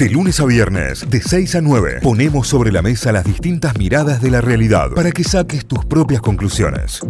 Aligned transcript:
De 0.00 0.08
lunes 0.08 0.40
a 0.40 0.46
viernes, 0.46 1.10
de 1.10 1.20
6 1.20 1.56
a 1.56 1.60
9, 1.60 1.98
ponemos 2.02 2.48
sobre 2.48 2.72
la 2.72 2.80
mesa 2.80 3.12
las 3.12 3.22
distintas 3.22 3.76
miradas 3.76 4.22
de 4.22 4.30
la 4.30 4.40
realidad 4.40 4.92
para 4.96 5.12
que 5.12 5.22
saques 5.22 5.66
tus 5.66 5.84
propias 5.84 6.22
conclusiones. 6.22 7.02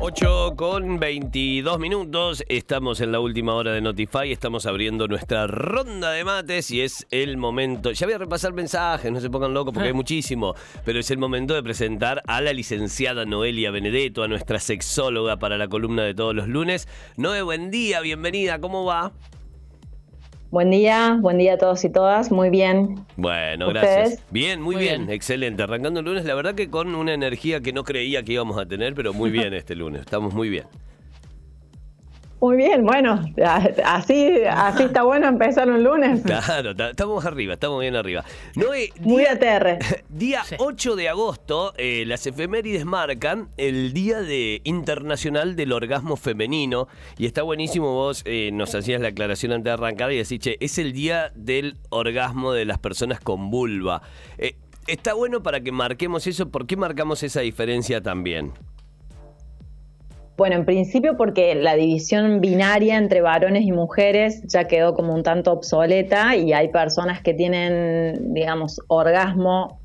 8 0.00 0.54
con 0.56 0.98
22 0.98 1.78
minutos, 1.78 2.42
estamos 2.48 3.02
en 3.02 3.12
la 3.12 3.20
última 3.20 3.52
hora 3.52 3.74
de 3.74 3.82
Notify, 3.82 4.32
estamos 4.32 4.64
abriendo 4.64 5.08
nuestra 5.08 5.46
ronda 5.46 6.12
de 6.12 6.24
mates 6.24 6.70
y 6.70 6.80
es 6.80 7.06
el 7.10 7.36
momento, 7.36 7.92
ya 7.92 8.06
voy 8.06 8.14
a 8.14 8.18
repasar 8.18 8.54
mensajes, 8.54 9.12
no 9.12 9.20
se 9.20 9.28
pongan 9.28 9.52
locos 9.52 9.74
porque 9.74 9.88
hay 9.88 9.94
muchísimo, 9.94 10.54
pero 10.86 11.00
es 11.00 11.10
el 11.10 11.18
momento 11.18 11.52
de 11.52 11.62
presentar 11.62 12.22
a 12.28 12.40
la 12.40 12.54
licenciada 12.54 13.26
Noelia 13.26 13.70
Benedetto, 13.70 14.22
a 14.22 14.28
nuestra 14.28 14.58
sexóloga 14.58 15.36
para 15.36 15.58
la 15.58 15.68
columna 15.68 16.02
de 16.02 16.14
todos 16.14 16.34
los 16.34 16.48
lunes. 16.48 16.88
Noe, 17.18 17.42
buen 17.42 17.70
día, 17.70 18.00
bienvenida, 18.00 18.58
¿cómo 18.58 18.86
va? 18.86 19.12
Buen 20.52 20.68
día, 20.68 21.16
buen 21.18 21.38
día 21.38 21.54
a 21.54 21.56
todos 21.56 21.82
y 21.82 21.88
todas, 21.88 22.30
muy 22.30 22.50
bien. 22.50 23.06
Bueno, 23.16 23.68
gracias. 23.68 24.22
Bien, 24.30 24.60
muy, 24.60 24.76
bien. 24.76 25.08
excelente. 25.08 25.62
Arrancando 25.62 26.00
el 26.00 26.04
lunes, 26.04 26.26
la 26.26 26.34
verdad 26.34 26.54
que 26.54 26.68
con 26.68 26.94
una 26.94 27.14
energía 27.14 27.62
que 27.62 27.72
no 27.72 27.84
creía 27.84 28.22
que 28.22 28.34
íbamos 28.34 28.58
a 28.58 28.66
tener, 28.66 28.94
pero 28.94 29.14
muy 29.14 29.30
bien 29.30 29.54
este 29.54 29.74
lunes, 29.74 30.02
estamos 30.02 30.34
muy 30.34 30.50
bien. 30.50 30.64
Muy 32.42 32.56
bien, 32.56 32.84
bueno, 32.84 33.24
así, 33.84 34.42
así 34.50 34.82
está 34.82 35.04
bueno 35.04 35.28
empezar 35.28 35.70
un 35.70 35.84
lunes. 35.84 36.22
Claro, 36.22 36.72
estamos 36.72 37.24
arriba, 37.24 37.54
estamos 37.54 37.80
bien 37.80 37.94
arriba. 37.94 38.24
Muy 38.98 39.24
ATR. 39.24 39.78
Día 40.08 40.42
8 40.58 40.96
de 40.96 41.08
agosto, 41.08 41.72
eh, 41.76 42.02
las 42.04 42.26
efemérides 42.26 42.84
marcan 42.84 43.48
el 43.58 43.92
Día 43.92 44.22
de 44.22 44.60
Internacional 44.64 45.54
del 45.54 45.70
Orgasmo 45.70 46.16
Femenino. 46.16 46.88
Y 47.16 47.26
está 47.26 47.42
buenísimo, 47.42 47.94
vos 47.94 48.22
eh, 48.24 48.50
nos 48.52 48.74
hacías 48.74 49.00
la 49.00 49.08
aclaración 49.08 49.52
antes 49.52 49.66
de 49.66 49.70
arrancar 49.70 50.10
y 50.10 50.16
decís, 50.16 50.40
che, 50.40 50.56
es 50.58 50.78
el 50.78 50.92
Día 50.92 51.30
del 51.36 51.76
Orgasmo 51.90 52.50
de 52.50 52.64
las 52.64 52.78
personas 52.78 53.20
con 53.20 53.52
vulva. 53.52 54.02
Eh, 54.38 54.56
está 54.88 55.14
bueno 55.14 55.44
para 55.44 55.60
que 55.60 55.70
marquemos 55.70 56.26
eso. 56.26 56.48
¿Por 56.48 56.66
qué 56.66 56.76
marcamos 56.76 57.22
esa 57.22 57.40
diferencia 57.42 58.02
también? 58.02 58.52
Bueno, 60.42 60.56
en 60.56 60.64
principio 60.64 61.16
porque 61.16 61.54
la 61.54 61.76
división 61.76 62.40
binaria 62.40 62.98
entre 62.98 63.20
varones 63.20 63.62
y 63.62 63.70
mujeres 63.70 64.42
ya 64.48 64.64
quedó 64.64 64.92
como 64.92 65.14
un 65.14 65.22
tanto 65.22 65.52
obsoleta 65.52 66.34
y 66.34 66.52
hay 66.52 66.66
personas 66.66 67.22
que 67.22 67.32
tienen, 67.32 68.34
digamos, 68.34 68.80
orgasmo 68.88 69.78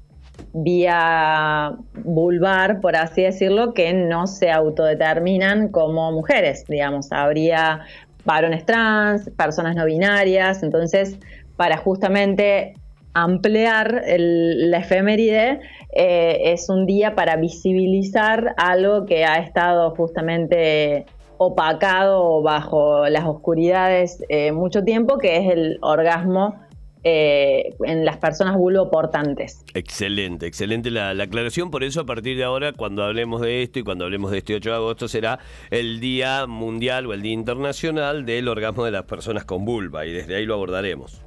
vía 0.53 1.75
vulvar, 2.03 2.81
por 2.81 2.95
así 2.95 3.21
decirlo, 3.21 3.75
que 3.75 3.93
no 3.93 4.25
se 4.25 4.49
autodeterminan 4.49 5.67
como 5.67 6.11
mujeres, 6.11 6.65
digamos, 6.67 7.11
habría 7.11 7.81
varones 8.25 8.65
trans, 8.65 9.29
personas 9.37 9.75
no 9.75 9.85
binarias, 9.85 10.63
entonces 10.63 11.19
para 11.55 11.77
justamente 11.77 12.73
ampliar 13.23 14.03
la 14.07 14.77
efeméride 14.77 15.59
eh, 15.93 16.53
es 16.53 16.69
un 16.69 16.85
día 16.85 17.15
para 17.15 17.35
visibilizar 17.35 18.53
algo 18.57 19.05
que 19.05 19.25
ha 19.25 19.37
estado 19.37 19.91
justamente 19.95 21.05
opacado 21.39 22.41
bajo 22.41 23.07
las 23.09 23.25
oscuridades 23.25 24.23
eh, 24.29 24.51
mucho 24.51 24.83
tiempo, 24.83 25.17
que 25.17 25.37
es 25.37 25.51
el 25.51 25.77
orgasmo 25.81 26.55
eh, 27.03 27.75
en 27.85 28.05
las 28.05 28.17
personas 28.17 28.57
vulvoportantes. 28.57 29.63
Excelente, 29.73 30.45
excelente 30.45 30.91
la, 30.91 31.13
la, 31.13 31.23
aclaración. 31.25 31.71
Por 31.71 31.83
eso, 31.83 32.01
a 32.01 32.05
partir 32.05 32.37
de 32.37 32.43
ahora, 32.43 32.73
cuando 32.73 33.03
hablemos 33.03 33.41
de 33.41 33.63
esto 33.63 33.79
y 33.79 33.83
cuando 33.83 34.05
hablemos 34.05 34.31
de 34.31 34.39
este 34.39 34.55
8 34.55 34.69
de 34.69 34.75
agosto, 34.75 35.07
será 35.07 35.39
el 35.69 35.99
Día 35.99 36.47
Mundial 36.47 37.05
o 37.05 37.13
el 37.13 37.21
Día 37.21 37.33
Internacional 37.33 38.25
del 38.25 38.47
Orgasmo 38.47 38.83
de 38.83 38.91
las 38.91 39.03
Personas 39.03 39.45
con 39.45 39.63
Vulva, 39.63 40.05
y 40.05 40.11
desde 40.11 40.35
ahí 40.35 40.45
lo 40.45 40.55
abordaremos. 40.55 41.26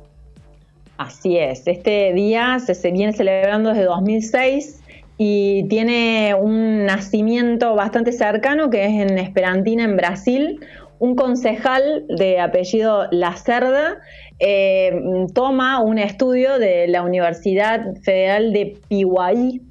Así 1.00 1.38
es, 1.38 1.66
este 1.66 2.12
día 2.12 2.58
se, 2.58 2.90
viene 2.90 3.14
celebrando 3.14 3.70
desde 3.70 3.84
2006 3.84 4.82
y 5.16 5.66
tiene 5.68 6.34
un 6.34 6.84
nacimiento 6.84 7.74
bastante 7.74 8.12
cercano 8.12 8.68
que 8.68 8.84
es 8.84 9.10
en 9.10 9.16
Esperantina, 9.16 9.84
en 9.84 9.96
Brasil. 9.96 10.60
Un 10.98 11.14
concejal 11.14 12.04
de 12.06 12.38
apellido 12.38 13.08
Lacerda 13.12 13.96
eh, 14.40 14.92
toma 15.32 15.80
un 15.80 15.96
estudio 15.96 16.58
de 16.58 16.86
la 16.86 17.00
Universidad 17.00 17.80
Federal 18.02 18.52
de 18.52 18.76
Pihuahí 18.88 19.62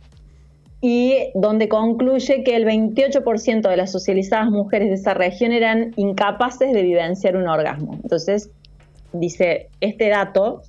y 0.81 1.13
donde 1.35 1.69
concluye 1.69 2.44
que 2.44 2.56
el 2.56 2.66
28% 2.66 3.69
de 3.69 3.78
las 3.78 3.91
socializadas 3.91 4.50
mujeres 4.50 4.88
de 4.88 4.95
esa 4.95 5.13
región 5.13 5.51
eran 5.51 5.94
incapaces 5.95 6.73
de 6.73 6.81
vivenciar 6.81 7.38
un 7.38 7.47
orgasmo. 7.47 8.00
Entonces, 8.01 8.50
dice, 9.13 9.69
este 9.79 10.09
dato 10.09 10.63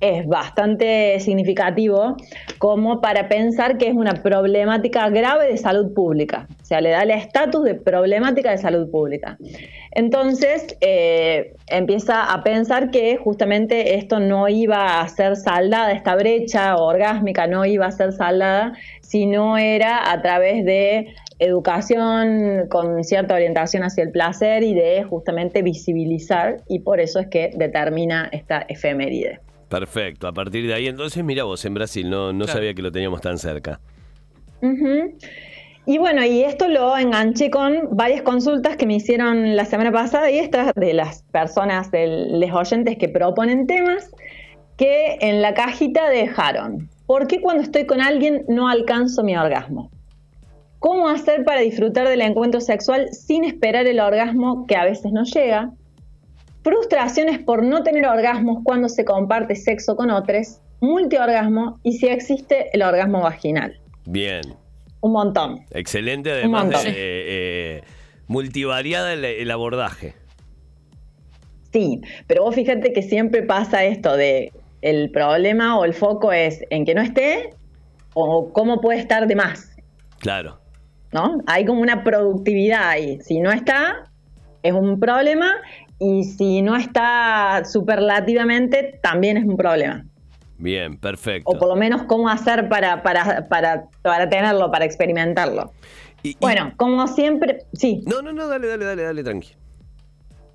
es 0.00 0.26
bastante 0.26 1.18
significativo 1.20 2.16
como 2.58 3.00
para 3.00 3.28
pensar 3.28 3.78
que 3.78 3.88
es 3.88 3.94
una 3.94 4.14
problemática 4.14 5.08
grave 5.10 5.48
de 5.48 5.56
salud 5.56 5.92
pública. 5.92 6.46
O 6.62 6.64
sea, 6.64 6.80
le 6.80 6.90
da 6.90 7.02
el 7.02 7.10
estatus 7.10 7.64
de 7.64 7.74
problemática 7.74 8.50
de 8.50 8.58
salud 8.58 8.90
pública. 8.90 9.38
Entonces, 9.92 10.76
eh, 10.80 11.54
empieza 11.66 12.32
a 12.32 12.44
pensar 12.44 12.90
que 12.90 13.16
justamente 13.16 13.96
esto 13.96 14.20
no 14.20 14.48
iba 14.48 15.00
a 15.00 15.08
ser 15.08 15.36
saldada, 15.36 15.92
esta 15.92 16.14
brecha 16.14 16.76
orgásmica 16.76 17.46
no 17.46 17.64
iba 17.64 17.86
a 17.86 17.90
ser 17.90 18.12
saldada 18.12 18.74
si 19.00 19.26
no 19.26 19.58
era 19.58 20.12
a 20.12 20.20
través 20.22 20.64
de 20.64 21.14
educación 21.38 22.66
con 22.68 23.04
cierta 23.04 23.34
orientación 23.34 23.82
hacia 23.82 24.04
el 24.04 24.10
placer 24.10 24.62
y 24.62 24.74
de 24.74 25.02
justamente 25.04 25.62
visibilizar, 25.62 26.58
y 26.68 26.80
por 26.80 27.00
eso 27.00 27.20
es 27.20 27.28
que 27.28 27.50
determina 27.56 28.28
esta 28.32 28.64
efeméride. 28.68 29.40
Perfecto, 29.68 30.26
a 30.26 30.32
partir 30.32 30.66
de 30.66 30.74
ahí 30.74 30.86
entonces, 30.86 31.22
mira 31.22 31.44
vos, 31.44 31.64
en 31.64 31.74
Brasil, 31.74 32.08
no, 32.08 32.32
no 32.32 32.46
sabía 32.46 32.72
que 32.74 32.82
lo 32.82 32.90
teníamos 32.90 33.20
tan 33.20 33.38
cerca. 33.38 33.80
Y 35.88 35.96
bueno, 35.96 36.22
y 36.24 36.42
esto 36.42 36.68
lo 36.68 36.96
enganché 36.98 37.50
con 37.50 37.96
varias 37.96 38.20
consultas 38.20 38.76
que 38.76 38.86
me 38.86 38.96
hicieron 38.96 39.56
la 39.56 39.64
semana 39.64 39.90
pasada 39.90 40.30
y 40.30 40.38
estas 40.38 40.74
de 40.74 40.92
las 40.92 41.22
personas, 41.32 41.90
de 41.90 42.28
los 42.30 42.50
oyentes 42.52 42.98
que 42.98 43.08
proponen 43.08 43.66
temas, 43.66 44.10
que 44.76 45.16
en 45.20 45.40
la 45.40 45.54
cajita 45.54 46.10
dejaron. 46.10 46.90
¿Por 47.06 47.26
qué 47.26 47.40
cuando 47.40 47.62
estoy 47.62 47.86
con 47.86 48.02
alguien 48.02 48.44
no 48.48 48.68
alcanzo 48.68 49.24
mi 49.24 49.34
orgasmo? 49.34 49.90
¿Cómo 50.78 51.08
hacer 51.08 51.42
para 51.44 51.62
disfrutar 51.62 52.06
del 52.06 52.20
encuentro 52.20 52.60
sexual 52.60 53.08
sin 53.12 53.44
esperar 53.44 53.86
el 53.86 53.98
orgasmo 53.98 54.66
que 54.66 54.76
a 54.76 54.84
veces 54.84 55.10
no 55.10 55.24
llega? 55.24 55.72
Frustraciones 56.62 57.38
por 57.38 57.62
no 57.62 57.82
tener 57.82 58.06
orgasmos 58.06 58.58
cuando 58.64 58.88
se 58.88 59.04
comparte 59.04 59.54
sexo 59.54 59.96
con 59.96 60.10
otros, 60.10 60.60
multiorgasmo 60.80 61.78
y 61.82 61.94
si 61.94 62.06
existe 62.06 62.68
el 62.72 62.82
orgasmo 62.82 63.22
vaginal. 63.22 63.78
Bien. 64.06 64.42
Un 65.00 65.12
montón. 65.12 65.64
Excelente, 65.70 66.32
además 66.32 66.84
de 66.84 66.92
eh, 66.96 67.82
multivariada 68.26 69.12
el, 69.12 69.50
abordaje. 69.50 70.14
Sí, 71.72 72.00
pero 72.26 72.44
vos 72.44 72.54
fíjate 72.54 72.92
que 72.92 73.02
siempre 73.02 73.42
pasa 73.42 73.84
esto 73.84 74.16
de 74.16 74.52
el 74.80 75.10
problema 75.10 75.78
o 75.78 75.84
el 75.84 75.92
foco 75.92 76.32
es 76.32 76.64
en 76.70 76.84
que 76.84 76.94
no 76.94 77.02
esté 77.02 77.50
o 78.14 78.52
cómo 78.52 78.80
puede 78.80 78.98
estar 78.98 79.26
de 79.26 79.36
más. 79.36 79.76
Claro. 80.18 80.58
¿No? 81.12 81.42
Hay 81.46 81.64
como 81.64 81.80
una 81.80 82.04
productividad 82.04 82.88
ahí. 82.88 83.18
Si 83.22 83.40
no 83.40 83.50
está, 83.50 84.10
es 84.62 84.72
un 84.72 84.98
problema 84.98 85.54
y 85.98 86.24
si 86.24 86.62
no 86.62 86.76
está 86.76 87.62
superlativamente, 87.64 88.98
también 89.02 89.36
es 89.36 89.44
un 89.44 89.56
problema. 89.56 90.04
Bien, 90.58 90.96
perfecto. 90.96 91.50
O 91.50 91.58
por 91.58 91.68
lo 91.68 91.76
menos 91.76 92.02
cómo 92.04 92.28
hacer 92.28 92.68
para, 92.68 93.02
para, 93.02 93.48
para, 93.48 93.88
para 94.02 94.28
tenerlo, 94.28 94.70
para 94.70 94.84
experimentarlo. 94.84 95.72
bueno, 96.40 96.72
como 96.76 97.06
siempre, 97.06 97.64
sí. 97.72 98.02
No, 98.06 98.22
no, 98.22 98.32
no, 98.32 98.48
dale, 98.48 98.66
dale, 98.66 98.84
dale, 98.84 99.02
dale, 99.02 99.22
tranqui. 99.22 99.54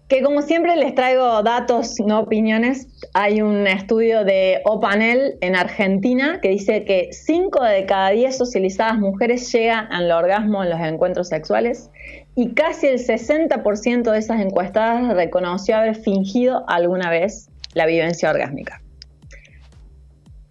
Que 0.10 0.22
como 0.22 0.42
siempre 0.42 0.76
les 0.76 0.94
traigo 0.94 1.42
datos, 1.42 1.96
no 2.06 2.20
opiniones. 2.20 2.88
Hay 3.14 3.42
un 3.42 3.66
estudio 3.66 4.26
de 4.26 4.62
OPanel 4.66 5.38
en 5.40 5.56
Argentina 5.56 6.40
que 6.42 6.50
dice 6.50 6.84
que 6.84 7.08
5 7.12 7.64
de 7.64 7.86
cada 7.86 8.10
10 8.10 8.38
socializadas 8.38 9.00
mujeres 9.00 9.52
llegan 9.52 9.92
al 9.92 10.12
orgasmo 10.12 10.64
en 10.64 10.70
los 10.70 10.80
encuentros 10.82 11.30
sexuales 11.30 11.90
y 12.36 12.54
casi 12.54 12.88
el 12.88 13.00
60% 13.00 14.12
de 14.12 14.18
esas 14.18 14.42
encuestadas 14.42 15.14
reconoció 15.14 15.78
haber 15.78 15.96
fingido 15.96 16.64
alguna 16.68 17.10
vez 17.10 17.50
la 17.74 17.86
vivencia 17.86 18.30
orgásmica. 18.30 18.82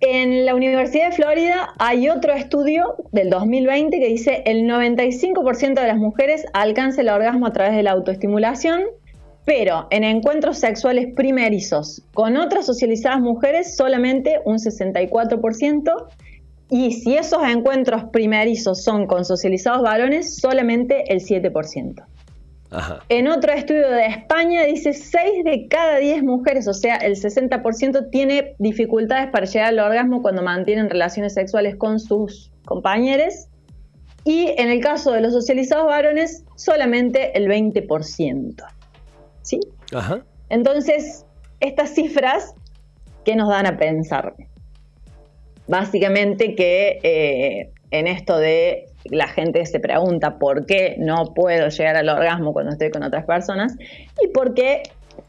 En 0.00 0.46
la 0.46 0.56
Universidad 0.56 1.11
de 1.11 1.17
Florida 1.17 1.75
hay 1.79 2.08
otro 2.08 2.32
estudio 2.32 2.96
del 3.12 3.31
2020 3.31 4.00
que 4.00 4.08
dice 4.08 4.43
el 4.46 4.64
95% 4.64 5.75
de 5.75 5.87
las 5.87 5.96
mujeres 5.96 6.44
alcanza 6.55 7.02
el 7.02 7.08
orgasmo 7.08 7.46
a 7.46 7.52
través 7.52 7.76
de 7.76 7.85
la 7.85 7.93
autoestimulación, 7.93 8.82
pero 9.44 9.87
en 9.90 10.02
encuentros 10.02 10.58
sexuales 10.58 11.14
primerizos 11.14 12.02
con 12.14 12.37
otras 12.37 12.67
socializadas 12.67 13.20
mujeres 13.20 13.76
solamente 13.76 14.40
un 14.44 14.56
64% 14.58 16.08
y 16.73 16.91
si 16.91 17.15
esos 17.19 17.43
encuentros 17.45 18.05
primerizos 18.05 18.83
son 18.83 19.07
con 19.07 19.27
socializados 19.27 19.83
varones, 19.83 20.37
solamente 20.37 21.13
el 21.13 21.21
7%. 21.21 22.03
En 23.11 23.29
otro 23.29 23.53
estudio 23.53 23.91
de 23.91 24.07
España 24.07 24.63
dice 24.65 24.95
6 24.95 25.45
de 25.45 25.69
cada 25.69 25.99
10 25.99 26.23
mujeres, 26.23 26.67
o 26.69 26.73
sea, 26.73 26.97
el 26.97 27.17
60% 27.17 28.09
tiene 28.11 28.57
dificultades 28.59 29.31
para 29.31 29.45
llegar 29.45 29.69
al 29.69 29.81
orgasmo 29.81 30.23
cuando 30.23 30.41
mantienen 30.41 30.89
relaciones 30.89 31.35
sexuales 31.35 31.77
con 31.77 32.01
sus 32.01 32.51
compañeros. 32.65 33.49
Y 34.25 34.55
en 34.57 34.71
el 34.71 34.81
caso 34.81 35.13
de 35.13 35.21
los 35.21 35.35
socializados 35.35 35.85
varones, 35.85 36.47
solamente 36.57 37.37
el 37.37 37.49
20%. 37.49 38.65
¿Sí? 39.43 39.61
Ajá. 39.95 40.23
Entonces, 40.49 41.27
estas 41.61 41.91
cifras, 41.91 42.55
¿qué 43.27 43.37
nos 43.37 43.51
dan 43.51 43.67
a 43.67 43.77
pensar? 43.77 44.35
Básicamente 45.69 46.55
que 46.55 46.99
eh, 47.03 47.70
en 47.91 48.06
esto 48.06 48.38
de 48.38 48.87
la 49.05 49.29
gente 49.29 49.64
se 49.67 49.81
pregunta 49.81 50.38
por 50.38 50.67
qué 50.67 50.97
no 50.99 51.32
puedo 51.35 51.69
llegar 51.69 51.97
al 51.97 52.09
orgasmo 52.09 52.53
cuando 52.53 52.73
estoy 52.73 52.91
con 52.91 53.03
otras 53.03 53.25
personas 53.25 53.76
y 54.23 54.29
por 54.29 54.55
qué 54.55 54.82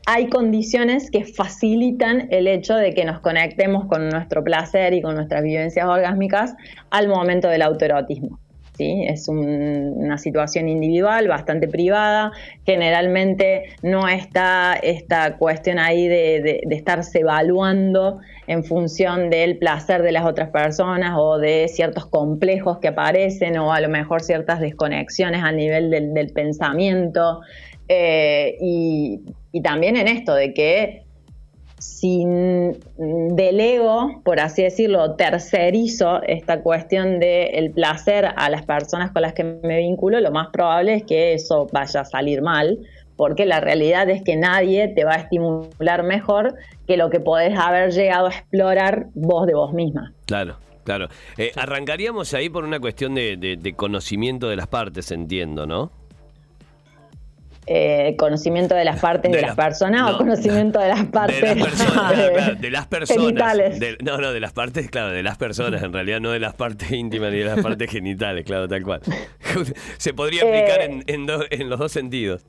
hay 0.05 0.27
condiciones 0.27 1.09
que 1.11 1.25
facilitan 1.25 2.27
el 2.31 2.47
hecho 2.47 2.75
de 2.75 2.93
que 2.93 3.05
nos 3.05 3.19
conectemos 3.19 3.85
con 3.85 4.09
nuestro 4.09 4.43
placer 4.43 4.93
y 4.93 5.01
con 5.01 5.15
nuestras 5.15 5.43
vivencias 5.43 5.85
orgásmicas 5.85 6.55
al 6.89 7.07
momento 7.07 7.47
del 7.47 7.61
autoerotismo. 7.61 8.39
¿Sí? 8.77 9.05
Es 9.07 9.27
una 9.27 10.17
situación 10.17 10.67
individual, 10.67 11.27
bastante 11.27 11.67
privada, 11.67 12.31
generalmente 12.65 13.75
no 13.81 14.07
está 14.07 14.73
esta 14.81 15.37
cuestión 15.37 15.79
ahí 15.79 16.07
de, 16.07 16.61
estarse 16.71 17.19
evaluando 17.19 18.19
en 18.47 18.63
función 18.63 19.29
del 19.29 19.57
placer 19.57 20.01
de 20.01 20.11
las 20.11 20.25
otras 20.25 20.49
personas 20.49 21.13
o 21.17 21.37
de 21.37 21.67
ciertos 21.67 22.05
complejos 22.07 22.79
que 22.79 22.89
aparecen 22.89 23.57
o 23.57 23.71
a 23.71 23.79
lo 23.79 23.89
mejor 23.89 24.21
ciertas 24.21 24.59
desconexiones 24.59 25.43
a 25.43 25.51
nivel 25.51 25.89
del, 25.89 26.33
pensamiento. 26.33 27.41
Eh, 27.87 28.57
y, 28.61 29.21
y 29.51 29.61
también 29.61 29.97
en 29.97 30.07
esto 30.07 30.33
de 30.33 30.53
que 30.53 31.02
sin 31.83 32.77
delego, 32.97 34.21
por 34.23 34.39
así 34.39 34.63
decirlo, 34.63 35.15
tercerizo 35.15 36.21
esta 36.23 36.61
cuestión 36.61 37.19
del 37.19 37.71
placer 37.71 38.25
a 38.35 38.49
las 38.49 38.63
personas 38.63 39.11
con 39.11 39.21
las 39.21 39.33
que 39.33 39.43
me 39.43 39.79
vinculo, 39.79 40.19
lo 40.21 40.31
más 40.31 40.47
probable 40.47 40.95
es 40.95 41.03
que 41.03 41.33
eso 41.33 41.67
vaya 41.71 42.01
a 42.01 42.05
salir 42.05 42.41
mal, 42.41 42.79
porque 43.15 43.45
la 43.45 43.59
realidad 43.59 44.09
es 44.09 44.23
que 44.23 44.35
nadie 44.35 44.87
te 44.87 45.03
va 45.03 45.13
a 45.13 45.17
estimular 45.17 46.03
mejor 46.03 46.55
que 46.87 46.97
lo 46.97 47.09
que 47.09 47.19
podés 47.19 47.57
haber 47.57 47.91
llegado 47.91 48.27
a 48.27 48.29
explorar 48.29 49.07
vos 49.13 49.45
de 49.45 49.53
vos 49.53 49.73
misma. 49.73 50.13
Claro. 50.25 50.57
Claro, 50.83 51.07
eh, 51.37 51.53
arrancaríamos 51.55 52.33
ahí 52.33 52.49
por 52.49 52.65
una 52.65 52.77
cuestión 52.77 53.15
de 53.15 53.73
conocimiento 53.77 54.49
de 54.49 54.57
las 54.57 54.67
partes, 54.67 55.11
entiendo, 55.11 55.65
¿no? 55.65 55.93
Eh, 57.65 58.15
conocimiento 58.17 58.75
de 58.75 58.83
las 58.83 58.99
partes 58.99 59.31
de, 59.31 59.41
las 59.41 59.55
personas 59.55 60.11
o 60.11 60.17
conocimiento 60.17 60.79
de 60.79 60.89
las 60.89 61.05
partes 61.05 61.39
de 61.39 61.55
las 61.55 61.69
personas, 61.69 62.59
de, 62.59 62.69
las 62.69 62.87
personas 62.87 63.79
no 64.03 64.17
no 64.17 64.33
de 64.33 64.39
las 64.41 64.51
partes 64.51 64.89
claro 64.89 65.11
de 65.11 65.23
las 65.23 65.37
personas 65.37 65.81
en 65.81 65.93
realidad 65.93 66.19
no 66.19 66.31
de 66.31 66.41
las 66.41 66.55
partes 66.55 66.91
íntimas 66.91 67.31
ni 67.31 67.37
de 67.37 67.45
las 67.45 67.61
partes 67.61 67.89
genitales 67.89 68.43
claro 68.43 68.67
tal 68.67 68.83
cual 68.83 68.99
se 69.97 70.13
podría 70.13 70.41
aplicar 70.41 70.81
eh, 70.81 71.03
en, 71.07 71.25
en, 71.51 71.69
los 71.69 71.79
dos 71.79 71.93
sentidos 71.93 72.45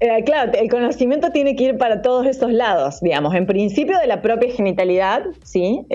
eh, 0.00 0.22
claro, 0.24 0.52
el 0.52 0.68
conocimiento 0.68 1.30
tiene 1.30 1.56
que 1.56 1.64
ir 1.64 1.78
para 1.78 2.02
todos 2.02 2.26
esos 2.26 2.52
lados, 2.52 3.00
digamos. 3.00 3.34
En 3.34 3.46
principio 3.46 3.96
de 3.98 4.06
la 4.08 4.20
propia 4.20 4.52
genitalidad, 4.52 5.22
¿sí? 5.44 5.86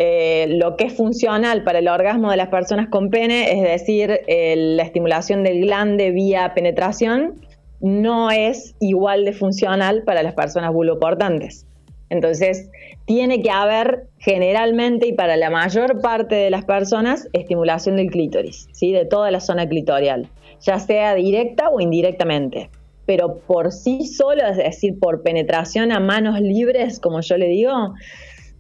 lo 0.48 0.78
que 0.78 0.86
es 0.86 0.94
funcional 0.94 1.64
para 1.64 1.80
el 1.80 1.88
orgasmo 1.88 2.32
de 2.32 2.38
las 2.38 2.48
personas 2.48 2.88
con 2.88 3.10
pene, 3.10 3.52
es 3.52 3.62
decir, 3.62 4.22
la 4.28 4.84
estimulación 4.84 5.44
del 5.44 5.62
glande 5.62 6.10
vía 6.12 6.54
penetración, 6.56 7.36
no 7.82 8.32
es 8.32 8.76
igual 8.80 9.26
de 9.26 9.34
funcional 9.34 10.04
para 10.04 10.24
las 10.24 10.34
personas 10.34 10.74
buloportantes. 10.74 11.66
Entonces, 12.10 12.70
tiene 13.06 13.42
que 13.42 13.52
haber 13.52 14.08
generalmente 14.18 15.08
y 15.08 15.14
para 15.14 15.38
la 15.38 15.50
mayor 15.50 16.02
parte 16.02 16.36
de 16.36 16.50
las 16.50 16.66
personas 16.66 17.28
estimulación 17.34 17.98
del 17.98 18.10
clítoris, 18.10 18.68
¿sí? 18.72 18.92
de 18.92 19.06
toda 19.06 19.32
la 19.32 19.40
zona 19.40 19.68
clitorial, 19.68 20.28
ya 20.62 20.80
sea 20.80 21.14
directa 21.16 21.70
o 21.70 21.80
indirectamente. 21.80 22.70
Pero 23.06 23.40
por 23.40 23.72
sí 23.72 24.06
solo, 24.06 24.46
es 24.46 24.58
decir, 24.58 25.00
por 25.00 25.24
penetración 25.24 25.92
a 25.92 26.00
manos 26.00 26.40
libres, 26.42 27.00
como 27.00 27.22
yo 27.22 27.38
le 27.38 27.48
digo, 27.48 27.94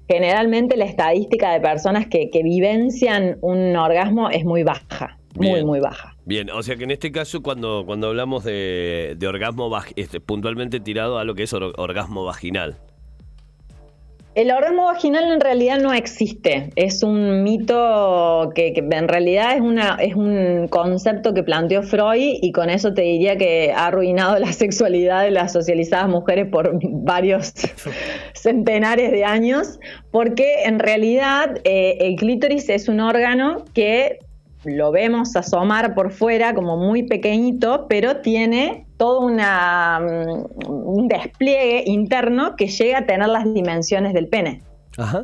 generalmente 0.07 0.75
la 0.75 0.85
estadística 0.85 1.51
de 1.51 1.61
personas 1.61 2.07
que, 2.07 2.31
que 2.31 2.41
vivencian 2.41 3.37
un 3.41 3.75
orgasmo 3.75 4.29
es 4.29 4.45
muy 4.45 4.63
baja, 4.63 5.19
muy, 5.35 5.63
muy 5.63 5.79
baja. 5.79 6.08
Bien, 6.25 6.49
o 6.51 6.61
sea 6.61 6.75
que 6.75 6.83
en 6.83 6.91
este 6.91 7.11
caso 7.11 7.41
cuando, 7.41 7.83
cuando 7.85 8.07
hablamos 8.07 8.43
de, 8.43 9.17
orgasmo 9.27 9.71
este, 9.95 10.19
puntualmente 10.19 10.79
tirado 10.79 11.17
a 11.17 11.23
lo 11.23 11.35
que 11.35 11.43
es 11.43 11.53
orgasmo 11.53 12.23
vaginal. 12.23 12.77
El 14.35 14.51
orgasmo 14.51 14.85
vaginal 14.85 15.23
en 15.33 15.41
realidad 15.41 15.79
no 15.79 15.91
existe, 15.91 16.69
es 16.75 17.01
un 17.01 17.41
mito 17.41 18.51
que, 18.53 18.73
en 18.77 19.07
realidad 19.07 19.55
es, 19.55 19.61
una, 19.61 19.95
es 19.95 20.15
un 20.15 20.67
concepto 20.69 21.33
que 21.33 21.41
planteó 21.41 21.81
Freud 21.81 22.37
y 22.39 22.51
con 22.51 22.69
eso 22.69 22.93
te 22.93 23.01
diría 23.01 23.37
que 23.37 23.73
ha 23.75 23.87
arruinado 23.87 24.37
la 24.37 24.53
sexualidad 24.53 25.23
de 25.23 25.31
las 25.31 25.51
socializadas 25.51 26.07
mujeres 26.09 26.47
por 26.49 26.79
varios 26.81 27.53
centenares 28.33 29.11
de 29.11 29.25
años, 29.25 29.79
porque 30.11 30.63
en 30.63 30.77
realidad 30.77 31.57
eh, 31.63 31.97
el 31.99 32.15
clítoris 32.15 32.69
es 32.69 32.87
un 32.87 32.99
órgano 32.99 33.65
que 33.73 34.19
lo 34.65 34.91
vemos 34.91 35.35
asomar 35.35 35.95
por 35.95 36.11
fuera 36.11 36.53
como 36.53 36.77
muy 36.77 37.03
pequeñito, 37.03 37.85
pero 37.87 38.17
tiene 38.17 38.85
todo 38.97 39.21
una, 39.21 39.99
mm, 39.99 40.69
un 40.69 41.07
despliegue 41.07 41.83
interno 41.85 42.55
que 42.55 42.67
llega 42.67 42.99
a 42.99 43.05
tener 43.05 43.27
las 43.29 43.51
dimensiones 43.53 44.13
del 44.13 44.27
pene. 44.27 44.61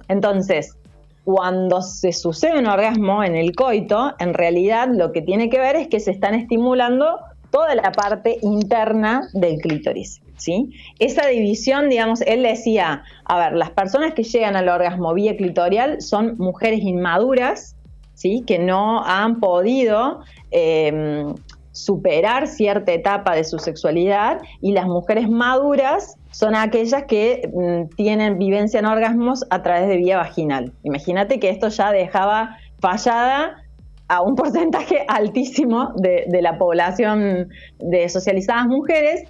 Entonces, 0.08 0.78
cuando 1.26 1.82
se 1.82 2.14
sucede 2.14 2.58
un 2.58 2.68
orgasmo 2.68 3.24
en 3.24 3.36
el 3.36 3.54
coito, 3.56 4.14
en 4.20 4.34
realidad 4.34 4.88
lo 4.90 5.12
que 5.12 5.22
tiene 5.22 5.50
que 5.50 5.60
ver 5.60 5.76
es 5.76 5.90
que 5.90 6.00
se 6.00 6.12
están 6.12 6.34
estimulando 6.34 7.20
toda 7.50 7.76
la 7.76 7.92
parte 7.92 8.38
interna 8.42 9.28
del 9.34 9.58
clítoris. 9.58 10.22
¿sí? 10.38 10.70
Esa 11.00 11.28
división, 11.28 11.90
digamos, 11.90 12.22
él 12.22 12.44
decía, 12.44 13.04
a 13.26 13.40
ver, 13.40 13.54
las 13.54 13.72
personas 13.72 14.14
que 14.14 14.24
llegan 14.24 14.56
al 14.56 14.70
orgasmo 14.70 15.14
vía 15.14 15.36
clitorial 15.36 16.02
son 16.02 16.36
mujeres 16.38 16.82
inmaduras 16.82 17.75
¿sí? 18.16 18.44
que 18.48 18.58
no 18.58 19.04
han 19.06 19.40
podido 19.40 20.22
em, 20.52 21.36
superar 21.72 22.48
cierta 22.48 22.94
etapa 22.94 23.36
de 23.36 23.44
su 23.44 23.60
sexualidad 23.60 24.40
y 24.62 24.72
las 24.72 24.88
mujeres 24.88 25.30
maduras 25.30 26.18
son 26.32 26.56
aquellas 26.56 27.04
que 27.04 27.50
mm, 27.54 27.96
tienen 27.96 28.40
vivencia 28.40 28.80
en 28.80 28.86
orgasmos 28.86 29.46
a 29.50 29.62
través 29.62 29.88
de 29.88 29.98
vía 29.98 30.18
vaginal. 30.18 30.74
Imagínate 30.84 31.40
que 31.40 31.50
esto 31.50 31.68
ya 31.68 31.92
dejaba 31.92 32.58
fallada 32.80 33.62
a 34.08 34.22
un 34.22 34.36
porcentaje 34.38 35.06
altísimo 35.08 35.92
de, 35.96 36.26
de 36.28 36.42
la 36.42 36.58
población 36.58 37.50
de 37.80 38.10
socializadas 38.10 38.68
mujeres 38.68 39.24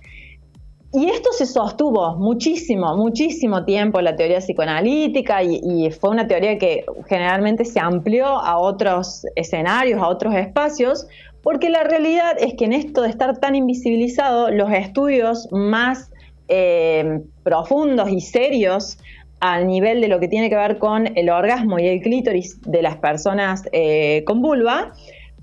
y 0.95 1.09
esto 1.09 1.29
se 1.33 1.45
sostuvo 1.45 2.15
muchísimo, 2.15 2.95
muchísimo 2.95 3.65
tiempo 3.65 3.99
la 3.99 4.15
teoría 4.15 4.39
psicoanalítica 4.39 5.43
y, 5.43 5.91
fue 5.91 6.11
una 6.11 6.25
teoría 6.25 6.57
que 6.57 6.85
generalmente 7.09 7.65
se 7.65 7.81
amplió 7.81 8.25
a 8.25 8.57
otros 8.57 9.25
escenarios, 9.35 10.01
a 10.01 10.07
otros 10.07 10.33
espacios, 10.35 11.05
porque 11.43 11.69
la 11.69 11.83
realidad 11.83 12.37
es 12.39 12.53
que 12.53 12.65
en 12.65 12.71
esto 12.71 13.01
de 13.01 13.09
estar 13.09 13.37
tan 13.39 13.55
invisibilizado, 13.55 14.49
los 14.51 14.71
estudios 14.71 15.49
más 15.51 16.11
eh, 16.47 17.19
profundos 17.43 18.09
y 18.09 18.21
serios 18.21 18.97
al 19.41 19.67
nivel 19.67 19.99
de 19.99 20.07
lo 20.07 20.21
que 20.21 20.29
tiene 20.29 20.49
que 20.49 20.55
ver 20.55 20.77
con 20.77 21.17
el 21.17 21.29
orgasmo 21.29 21.77
y 21.77 21.87
el 21.87 22.01
clítoris 22.01 22.61
de 22.61 22.81
las 22.81 22.95
personas 22.95 23.63
eh, 23.73 24.23
con 24.25 24.41
vulva, 24.41 24.93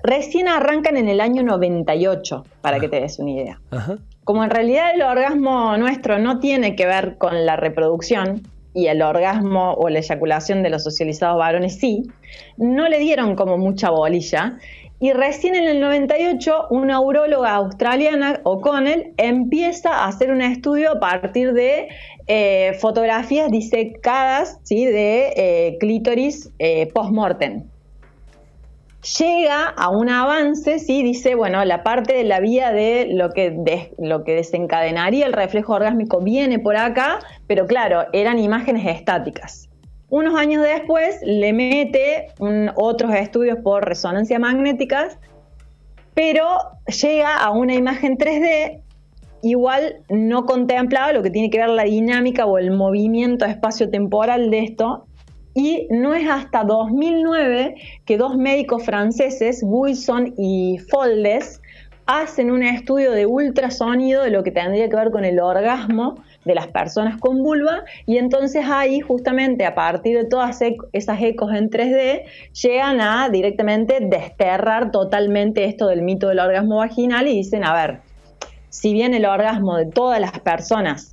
recién 0.02 0.49
arrancan 0.49 0.97
en 0.97 1.09
el 1.09 1.21
año 1.21 1.42
98, 1.42 2.44
para 2.61 2.80
que 2.80 2.88
te 2.88 3.00
des 3.00 3.18
una 3.18 3.30
idea. 3.30 3.61
Ajá 3.71 3.99
como 4.25 4.44
en 4.44 4.50
realidad 4.50 4.94
el 4.94 5.02
orgasmo 5.02 5.76
nuestro 5.76 6.18
no 6.18 6.38
tiene 6.38 6.76
que 6.76 6.87
ver 6.87 7.16
con 7.18 7.44
la 7.44 7.56
reproducción 7.56 8.42
y 8.75 8.87
el 8.87 9.02
orgasmo 9.02 9.73
o 9.75 9.88
la 9.88 9.99
eyaculación 9.99 10.62
de 10.62 10.71
los 10.71 10.85
socializados 10.85 11.38
varones 11.38 11.78
sí, 11.78 12.04
no 12.56 12.88
le 12.88 12.99
dieron 13.00 13.37
como 13.37 13.59
mucha 13.59 13.90
bolilla. 13.90 14.59
Y 14.99 15.12
recién 15.12 15.56
en 15.56 15.64
el 15.64 15.80
98, 15.80 16.68
una 16.71 17.00
urologa 17.00 17.56
australiana, 17.56 18.40
O'Connell, 18.44 19.12
empieza 19.16 19.90
a 19.90 20.06
hacer 20.06 20.30
un 20.30 20.40
estudio 20.40 20.92
a 20.92 21.00
partir 21.00 21.52
de 21.52 21.88
eh, 22.28 22.75
fotografías 22.80 23.50
disecadas 23.50 24.61
¿sí? 24.62 24.87
de 24.87 25.32
eh, 25.37 25.76
clítoris 25.80 26.52
eh, 26.61 26.87
post-mortem 26.94 27.64
llega 29.18 29.68
a 29.68 29.90
un 29.90 30.09
avance, 30.09 30.78
¿sí? 30.78 31.02
dice, 31.02 31.35
bueno, 31.35 31.64
la 31.64 31.82
parte 31.82 32.14
de 32.14 32.25
la 32.25 32.40
vía 32.40 32.73
de 32.73 33.09
lo 33.11 33.30
que, 33.30 33.92
lo 33.99 34.25
que 34.25 34.35
desencadenaría 34.35 35.26
el 35.26 35.32
reflejo 35.32 35.75
orgásmico 35.75 36.21
viene 36.21 36.59
por 36.59 36.76
acá, 36.76 37.18
pero 37.47 37.66
claro, 37.66 38.06
eran 38.12 38.38
imágenes 38.38 38.87
estáticas. 38.87 39.68
Unos 40.09 40.38
años 40.38 40.62
después 40.62 41.18
le 41.25 41.52
mete 41.52 42.28
otros 42.76 43.14
estudios 43.14 43.59
por 43.64 43.85
resonancia 43.85 44.38
magnética, 44.38 45.09
pero 46.14 46.47
llega 46.87 47.38
a 47.38 47.50
una 47.50 47.75
imagen 47.75 48.18
3D 48.18 48.82
igual 49.42 49.97
no 50.09 50.47
contemplaba 50.47 51.12
lo 51.12 51.23
que 51.23 51.30
tiene 51.30 51.50
que 51.50 51.59
ver 51.59 51.68
la 51.68 51.85
dinámica 51.85 52.47
o 52.47 52.59
el 52.59 52.71
movimiento 52.71 53.44
espacio-temporal 53.44 54.50
de 54.50 54.61
esto. 54.61 55.06
Y 55.54 55.87
no 55.90 56.14
es 56.14 56.28
hasta 56.28 56.64
2009 56.64 57.75
que 58.04 58.16
dos 58.16 58.37
médicos 58.37 58.85
franceses, 58.85 59.61
Wilson 59.62 60.35
y 60.38 60.78
Foldes, 60.90 61.61
hacen 62.06 62.50
un 62.50 62.62
estudio 62.62 63.12
de 63.12 63.26
ultrasonido 63.26 64.23
de 64.23 64.30
lo 64.30 64.42
que 64.42 64.50
tendría 64.50 64.88
que 64.88 64.97
ver 64.97 65.11
con 65.11 65.25
el 65.25 65.38
orgasmo 65.40 66.23
de 66.44 66.54
las 66.54 66.66
personas 66.68 67.18
con 67.18 67.42
vulva. 67.42 67.85
Y 68.06 68.18
entonces 68.18 68.64
ahí 68.68 69.00
justamente 69.00 69.64
a 69.64 69.75
partir 69.75 70.16
de 70.16 70.25
todas 70.25 70.61
esas 70.92 71.23
ecos 71.23 71.52
en 71.52 71.71
3D 71.71 72.23
llegan 72.62 73.00
a 73.00 73.28
directamente 73.28 73.99
desterrar 74.00 74.90
totalmente 74.90 75.64
esto 75.64 75.87
del 75.87 76.02
mito 76.02 76.28
del 76.28 76.40
orgasmo 76.40 76.76
vaginal 76.78 77.28
y 77.28 77.37
dicen, 77.37 77.64
a 77.64 77.75
ver, 77.75 78.00
si 78.68 78.92
bien 78.92 79.14
el 79.14 79.26
orgasmo 79.26 79.76
de 79.76 79.87
todas 79.87 80.21
las 80.21 80.38
personas 80.40 81.12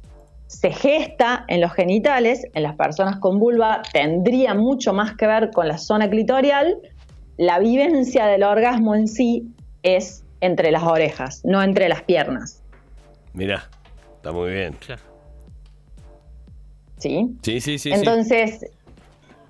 se 0.50 0.72
gesta 0.72 1.46
en 1.48 1.62
los 1.62 1.72
genitales, 1.74 2.48
en 2.56 2.64
las 2.64 2.76
personas 2.76 3.20
con 3.20 3.38
vulva 3.38 3.84
tendría 3.94 4.56
mucho 4.56 4.94
más 4.94 5.16
que 5.16 5.28
ver 5.28 5.52
con 5.52 5.68
la 5.68 5.78
zona 5.78 6.10
clitorial, 6.10 6.80
la 7.38 7.60
vivencia 7.60 8.26
del 8.26 8.42
orgasmo 8.42 8.96
en 8.96 9.08
sí 9.08 9.46
es 9.84 10.24
entre 10.42 10.72
las 10.72 10.82
orejas, 10.84 11.42
no 11.46 11.62
entre 11.62 11.88
las 11.88 12.02
piernas. 12.02 12.64
Mira, 13.34 13.70
está 14.16 14.32
muy 14.32 14.50
bien. 14.50 14.76
¿Sí? 16.98 17.30
Sí, 17.44 17.62
sí, 17.62 17.78
sí. 17.78 17.92
Entonces, 17.94 18.66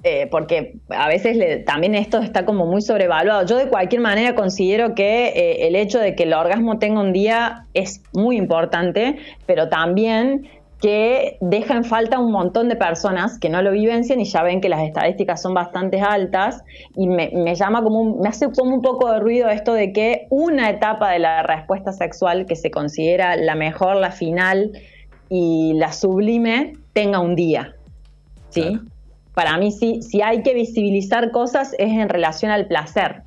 eh, 0.04 0.28
porque 0.30 0.80
a 0.90 1.08
veces 1.08 1.64
también 1.64 1.96
esto 1.96 2.20
está 2.20 2.46
como 2.46 2.66
muy 2.66 2.82
sobrevaluado. 2.82 3.46
Yo 3.46 3.56
de 3.56 3.70
cualquier 3.70 4.02
manera 4.02 4.36
considero 4.36 4.96
que 4.96 5.28
eh, 5.28 5.68
el 5.68 5.78
hecho 5.78 6.00
de 6.00 6.14
que 6.14 6.24
el 6.24 6.34
orgasmo 6.34 6.78
tenga 6.78 7.00
un 7.00 7.14
día 7.14 7.68
es 7.74 8.02
muy 8.12 8.36
importante, 8.36 9.16
pero 9.46 9.70
también 9.70 10.50
que 10.82 11.38
deja 11.42 11.76
en 11.76 11.84
falta 11.84 12.20
un 12.20 12.32
montón 12.32 12.70
de 12.70 12.76
personas 12.76 13.38
que 13.38 13.50
no 13.50 13.62
lo 13.62 13.72
vivencian 13.72 14.22
y 14.22 14.26
ya 14.26 14.44
ven 14.44 14.62
que 14.62 14.70
las 14.70 14.82
estadísticas 14.82 15.42
son 15.42 15.54
bastante 15.54 16.00
altas 16.00 16.64
y 16.96 17.08
me, 17.08 17.54
llama 17.56 17.84
como 17.84 18.18
me 18.18 18.30
hace 18.30 18.50
como 18.52 18.76
un 18.76 18.82
poco 18.82 19.12
de 19.12 19.20
ruido 19.20 19.50
esto 19.50 19.74
de 19.74 19.92
que 19.92 20.28
una 20.30 20.70
etapa 20.70 21.12
de 21.12 21.20
la 21.20 21.44
respuesta 21.44 21.92
sexual 21.92 22.46
que 22.46 22.56
se 22.56 22.72
considera 22.72 23.36
la 23.36 23.56
mejor, 23.56 23.98
la 23.98 24.12
final 24.12 24.72
y 25.28 25.74
la 25.74 25.92
sublime 25.92 26.74
tenga 26.94 27.20
un 27.20 27.36
día. 27.36 27.76
¿Sí? 28.50 28.80
Para 29.34 29.58
mí 29.58 29.72
sí, 29.72 30.02
si 30.02 30.22
hay 30.22 30.44
que 30.44 30.54
visibilizar 30.54 31.32
cosas 31.32 31.76
es 31.78 31.92
en 31.92 32.10
relación 32.10 32.52
al 32.52 32.68
placer. 32.68 33.24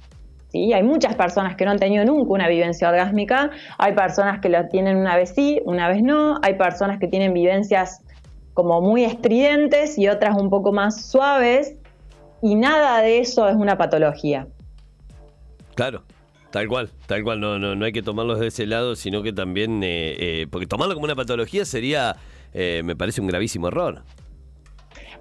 ¿Sí? 0.52 0.72
Hay 0.72 0.82
muchas 0.82 1.16
personas 1.16 1.56
que 1.56 1.64
no 1.64 1.72
han 1.72 1.78
tenido 1.78 2.04
nunca 2.04 2.30
una 2.32 2.48
vivencia 2.48 2.88
orgásmica, 2.88 3.50
hay 3.78 3.94
personas 3.94 4.40
que 4.40 4.48
lo 4.48 4.68
tienen 4.68 4.96
una 4.96 5.16
vez 5.16 5.32
sí, 5.34 5.60
una 5.64 5.88
vez 5.88 6.02
no, 6.02 6.36
hay 6.42 6.54
personas 6.54 6.98
que 7.00 7.08
tienen 7.08 7.32
vivencias 7.32 8.04
como 8.54 8.82
muy 8.82 9.04
estridentes 9.04 9.98
y 9.98 10.08
otras 10.08 10.36
un 10.38 10.50
poco 10.50 10.72
más 10.72 11.10
suaves, 11.10 11.76
y 12.42 12.54
nada 12.54 13.00
de 13.00 13.20
eso 13.20 13.48
es 13.48 13.54
una 13.54 13.76
patología. 13.76 14.46
Claro, 15.74 16.02
Tal 16.52 16.68
cual, 16.68 16.90
tal 17.06 17.22
cual, 17.24 17.40
no, 17.40 17.58
no, 17.58 17.74
no 17.74 17.86
hay 17.86 17.92
que 17.92 18.02
tomarlo 18.02 18.36
de 18.36 18.48
ese 18.48 18.66
lado, 18.66 18.94
sino 18.94 19.22
que 19.22 19.32
también, 19.32 19.82
eh, 19.82 20.42
eh, 20.42 20.46
porque 20.50 20.66
tomarlo 20.66 20.92
como 20.92 21.06
una 21.06 21.14
patología 21.14 21.64
sería, 21.64 22.16
eh, 22.52 22.82
me 22.84 22.94
parece 22.94 23.22
un 23.22 23.26
gravísimo 23.26 23.68
error 23.68 24.02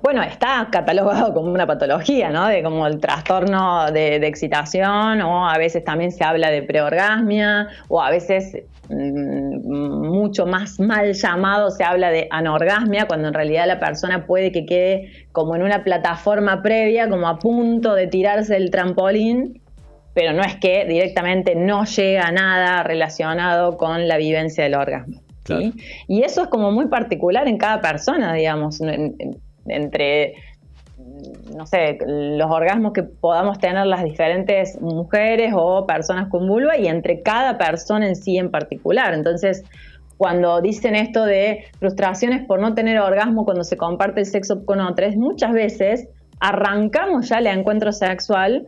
bueno, 0.01 0.23
está 0.23 0.67
catalogado 0.71 1.33
como 1.33 1.51
una 1.51 1.67
patología, 1.67 2.29
¿no? 2.29 2.47
De 2.47 2.63
como 2.63 2.87
el 2.87 2.99
trastorno 2.99 3.91
de, 3.91 4.15
excitación, 4.15 5.21
o 5.21 5.47
a 5.47 5.57
veces 5.57 5.83
también 5.83 6.11
se 6.11 6.23
habla 6.23 6.49
de 6.49 6.63
preorgasmia, 6.63 7.67
o 7.87 8.01
a 8.01 8.09
veces 8.09 8.57
mm, 8.89 9.67
mucho 9.67 10.47
más 10.47 10.79
mal 10.79 11.13
llamado 11.13 11.69
se 11.69 11.83
habla 11.83 12.09
de 12.09 12.27
anorgasmia, 12.31 13.05
cuando 13.05 13.27
en 13.27 13.33
realidad 13.33 13.67
la 13.67 13.79
persona 13.79 14.25
puede 14.25 14.51
que 14.51 14.65
quede 14.65 15.27
como 15.31 15.55
en 15.55 15.61
una 15.61 15.83
plataforma 15.83 16.63
previa, 16.63 17.07
como 17.07 17.27
a 17.27 17.37
punto 17.37 17.93
de 17.93 18.07
tirarse 18.07 18.57
el 18.57 18.71
trampolín, 18.71 19.61
pero 20.13 20.33
no 20.33 20.41
es 20.41 20.55
que 20.55 20.85
directamente 20.85 21.55
no 21.55 21.85
llega 21.85 22.31
nada 22.31 22.83
relacionado 22.83 23.77
con 23.77 24.07
la 24.07 24.17
vivencia 24.17 24.63
del 24.63 24.75
orgasmo. 24.75 25.21
¿sí? 25.45 25.73
Y 26.07 26.23
eso 26.23 26.43
es 26.43 26.47
como 26.49 26.71
muy 26.71 26.87
particular 26.87 27.47
en 27.47 27.57
cada 27.57 27.81
persona, 27.81 28.33
digamos 28.33 28.81
entre, 29.67 30.33
no 31.55 31.65
sé, 31.65 31.97
los 32.05 32.49
orgasmos 32.49 32.93
que 32.93 33.03
podamos 33.03 33.59
tener 33.59 33.85
las 33.85 34.03
diferentes 34.03 34.79
mujeres 34.81 35.53
o 35.55 35.85
personas 35.85 36.29
con 36.29 36.47
vulva 36.47 36.77
y 36.77 36.87
entre 36.87 37.21
cada 37.21 37.57
persona 37.57 38.07
en 38.07 38.15
sí 38.15 38.37
en 38.37 38.51
particular. 38.51 39.13
Entonces, 39.13 39.63
cuando 40.17 40.61
dicen 40.61 40.95
esto 40.95 41.25
de 41.25 41.65
frustraciones 41.79 42.45
por 42.45 42.59
no 42.59 42.75
tener 42.75 42.99
orgasmo 42.99 43.43
cuando 43.43 43.63
se 43.63 43.75
comparte 43.75 44.19
el 44.19 44.27
sexo 44.27 44.65
con 44.65 44.79
otros, 44.79 45.15
muchas 45.15 45.51
veces 45.51 46.07
arrancamos 46.39 47.29
ya 47.29 47.39
el 47.39 47.47
encuentro 47.47 47.91
sexual 47.91 48.67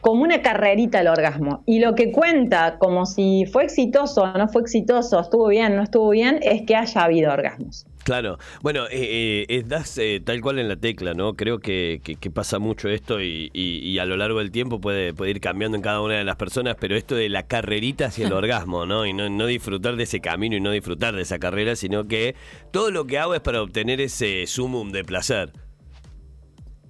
como 0.00 0.22
una 0.22 0.42
carrerita 0.42 1.00
al 1.00 1.08
orgasmo. 1.08 1.62
Y 1.66 1.80
lo 1.80 1.94
que 1.94 2.12
cuenta 2.12 2.76
como 2.78 3.06
si 3.06 3.44
fue 3.46 3.64
exitoso 3.64 4.22
o 4.22 4.32
no 4.38 4.48
fue 4.48 4.62
exitoso, 4.62 5.20
estuvo 5.20 5.48
bien, 5.48 5.76
no 5.76 5.82
estuvo 5.82 6.10
bien, 6.10 6.38
es 6.42 6.62
que 6.62 6.76
haya 6.76 7.02
habido 7.02 7.32
orgasmos. 7.32 7.86
Claro, 8.08 8.38
bueno, 8.62 8.86
eh, 8.90 9.44
eh, 9.50 9.64
das 9.66 9.98
eh, 9.98 10.22
tal 10.24 10.40
cual 10.40 10.58
en 10.58 10.66
la 10.66 10.76
tecla, 10.76 11.12
¿no? 11.12 11.34
Creo 11.34 11.58
que, 11.58 12.00
pasa 12.32 12.58
mucho 12.58 12.88
esto 12.88 13.20
y, 13.20 13.98
a 13.98 14.06
lo 14.06 14.16
largo 14.16 14.38
del 14.38 14.50
tiempo 14.50 14.80
puede, 14.80 15.12
puede, 15.12 15.32
ir 15.32 15.42
cambiando 15.42 15.76
en 15.76 15.82
cada 15.82 16.00
una 16.00 16.14
de 16.14 16.24
las 16.24 16.36
personas, 16.36 16.76
pero 16.80 16.96
esto 16.96 17.14
de 17.16 17.28
la 17.28 17.46
carrerita 17.46 18.06
hacia 18.06 18.26
el 18.26 18.32
orgasmo, 18.32 18.86
¿no? 18.86 19.04
Y 19.04 19.12
no, 19.12 19.28
no 19.28 19.44
disfrutar 19.44 19.96
de 19.96 20.04
ese 20.04 20.20
camino 20.20 20.56
y 20.56 20.60
no 20.62 20.70
disfrutar 20.70 21.14
de 21.14 21.20
esa 21.20 21.38
carrera, 21.38 21.76
sino 21.76 22.08
que 22.08 22.34
todo 22.70 22.90
lo 22.90 23.06
que 23.06 23.18
hago 23.18 23.34
es 23.34 23.42
para 23.42 23.60
obtener 23.60 24.00
ese 24.00 24.46
sumum 24.46 24.90
de 24.90 25.04
placer. 25.04 25.52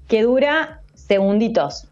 Que 0.06 0.22
dura 0.22 0.82
segunditos. 0.94 1.88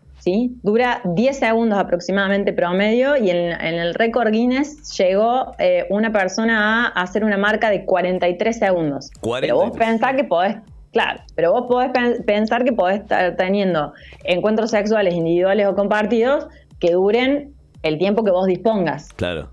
Dura 0.62 1.02
10 1.04 1.38
segundos 1.38 1.78
aproximadamente 1.78 2.52
promedio 2.52 3.16
y 3.16 3.30
en, 3.30 3.52
el 3.60 3.94
récord 3.94 4.30
Guinness 4.32 4.96
llegó 4.98 5.54
eh, 5.58 5.86
una 5.88 6.12
persona 6.12 6.88
a 6.88 7.02
hacer 7.02 7.24
una 7.24 7.36
marca 7.36 7.70
de 7.70 7.84
43 7.84 8.58
segundos. 8.58 9.10
Pero 9.40 9.56
vos 9.56 9.70
pensás 9.78 10.16
que 10.16 10.24
podés, 10.24 10.56
claro, 10.92 11.20
pero 11.36 11.52
vos 11.52 11.66
podés 11.68 11.92
pensar 12.26 12.64
que 12.64 12.72
podés 12.72 13.02
estar 13.02 13.36
teniendo 13.36 13.92
encuentros 14.24 14.72
sexuales 14.72 15.14
individuales 15.14 15.68
o 15.68 15.76
compartidos 15.76 16.48
que 16.80 16.92
duren 16.92 17.54
el 17.82 17.98
tiempo 17.98 18.24
que 18.24 18.32
vos 18.32 18.46
dispongas. 18.46 19.12
Claro. 19.12 19.50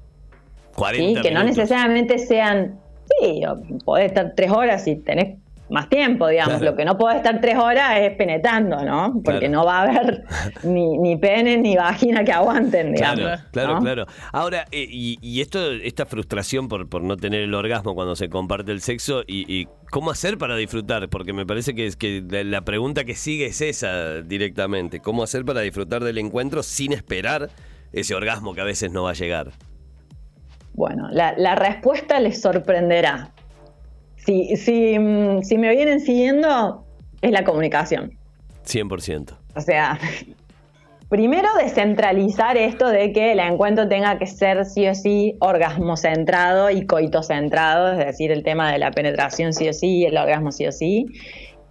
40 0.75 1.22
Que 1.22 1.30
no 1.30 1.44
necesariamente 1.44 2.18
sean, 2.18 2.80
sí, 3.20 3.44
podés 3.86 4.08
estar 4.08 4.34
tres 4.36 4.50
horas 4.50 4.88
y 4.88 4.96
tenés 4.96 5.38
más 5.70 5.89
tiempo, 5.89 6.27
digamos. 6.27 6.62
Lo 6.62 6.75
que 6.75 6.86
no 6.86 6.98
puede 6.98 7.17
estar 7.17 7.39
tres 7.41 7.58
horas 7.58 8.00
es 8.00 8.15
penetrando, 8.15 8.84
¿no? 8.84 9.22
Porque 9.24 9.50
no 9.50 9.65
va 9.65 9.79
a 9.79 9.82
haber 9.84 10.24
ni, 10.63 10.98
ni, 10.98 11.15
pene 11.17 11.58
ni 11.58 11.75
vagina 11.75 12.24
que 12.24 12.32
aguanten, 12.32 12.93
digamos. 12.93 13.41
Claro, 13.51 13.79
claro, 13.79 14.05
Ahora, 14.32 14.65
eh, 14.72 14.88
y, 14.89 15.41
esto, 15.41 15.72
esta 15.72 16.05
frustración 16.05 16.67
por, 16.67 16.89
por 16.89 17.01
no 17.01 17.17
tener 17.17 17.41
el 17.41 17.53
orgasmo 17.53 17.96
cuando 17.96 18.15
se 18.15 18.29
comparte 18.29 18.72
el 18.72 18.82
sexo, 18.82 19.24
y, 19.27 19.67
cómo 19.89 20.12
hacer 20.12 20.38
para 20.38 20.55
disfrutar, 20.55 21.08
porque 21.10 21.34
me 21.34 21.46
parece 21.46 21.75
que, 21.75 21.91
que 21.91 22.24
la 22.43 22.62
pregunta 22.62 23.03
que 23.03 23.15
sigue 23.15 23.46
es 23.46 23.62
esa 23.62 24.22
directamente. 24.22 25.00
¿Cómo 25.00 25.24
hacer 25.24 25.46
para 25.46 25.62
disfrutar 25.62 26.03
del 26.03 26.17
encuentro 26.17 26.63
sin 26.63 26.93
esperar 26.93 27.50
ese 27.91 28.15
orgasmo 28.15 28.53
que 28.53 28.62
a 28.62 28.65
veces 28.65 28.91
no 28.91 29.03
va 29.03 29.12
a 29.12 29.13
llegar? 29.13 29.51
Bueno, 30.74 31.08
la, 31.12 31.36
la 31.38 31.55
respuesta 31.55 32.20
les 32.20 32.41
sorprenderá, 32.41 33.32
si, 34.25 34.56
si, 34.56 34.98
mm, 34.98 35.42
si 35.44 35.58
me 35.58 35.70
vienen 35.72 36.00
siguiendo, 36.00 36.86
es 37.22 37.32
la 37.32 37.44
comunicación. 37.44 38.18
100%. 38.65 39.38
O 39.56 39.62
sea, 39.62 40.00
primero 41.10 41.48
descentralizar 41.58 42.58
esto 42.58 42.88
de 42.88 43.12
que 43.12 43.34
el 43.34 43.39
encuentro 43.39 43.88
tenga 43.88 44.18
que 44.18 44.27
ser 44.27 44.65
sí 44.65 44.88
o 44.88 44.96
sí 44.96 45.36
orgasmo 45.39 45.98
centrado 45.98 46.70
y 46.70 46.86
coito 46.86 47.22
centrado, 47.24 47.92
es 47.92 48.06
decir, 48.06 48.32
el 48.32 48.44
tema 48.44 48.72
de 48.72 48.80
la 48.80 48.92
penetración 48.92 49.53
sí 49.53 49.68
o 49.70 49.74
sí 49.74 50.06
el 50.06 50.18
orgasmo 50.18 50.51
sí 50.51 50.68
o 50.68 50.72
sí. 50.72 51.06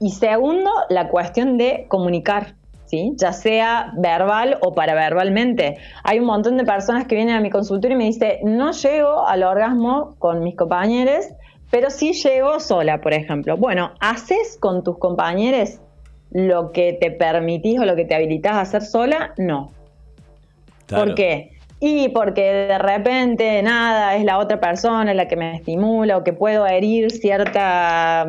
Y 0.00 0.10
segundo, 0.10 0.70
la 0.90 1.08
cuestión 1.08 1.58
de 1.58 1.86
comunicar, 1.88 2.56
¿sí? 2.86 3.12
ya 3.16 3.32
sea 3.32 3.92
verbal 3.96 4.58
o 4.60 4.74
paraverbalmente. 4.74 5.76
Hay 6.02 6.18
un 6.18 6.26
montón 6.26 6.56
de 6.56 6.64
personas 6.64 7.06
que 7.06 7.14
vienen 7.14 7.36
a 7.36 7.40
mi 7.40 7.50
consultorio 7.50 7.94
y 7.96 7.98
me 7.98 8.04
dicen, 8.06 8.38
no 8.42 8.72
llego 8.72 9.26
al 9.26 9.44
orgasmo 9.44 10.16
con 10.18 10.42
mis 10.42 10.56
compañeros 10.56 11.26
pero 11.72 11.88
si 11.88 12.12
llego 12.12 12.60
sola, 12.60 13.00
por 13.00 13.14
ejemplo. 13.14 13.56
Bueno, 13.56 13.92
¿haces 13.98 14.58
con 14.60 14.84
tus 14.84 14.98
compañeros 14.98 15.80
lo 16.30 16.70
que 16.70 16.92
te 16.92 17.10
permitís 17.10 17.80
o 17.80 17.86
lo 17.86 17.96
que 17.96 18.04
te 18.04 18.14
habilitas 18.14 18.52
a 18.52 18.60
hacer 18.60 18.82
sola? 18.82 19.32
No. 19.38 19.72
¿Por 20.86 21.14
qué? 21.14 21.52
Y 21.80 22.10
porque 22.10 22.42
de 22.42 22.78
repente 22.78 23.62
nada, 23.62 24.16
es 24.16 24.24
la 24.24 24.36
otra 24.36 24.60
persona 24.60 25.14
la 25.14 25.26
que 25.28 25.36
me 25.36 25.56
estimula 25.56 26.18
o 26.18 26.24
que 26.24 26.34
puedo 26.34 26.66
herir 26.66 27.10
cierta 27.10 28.26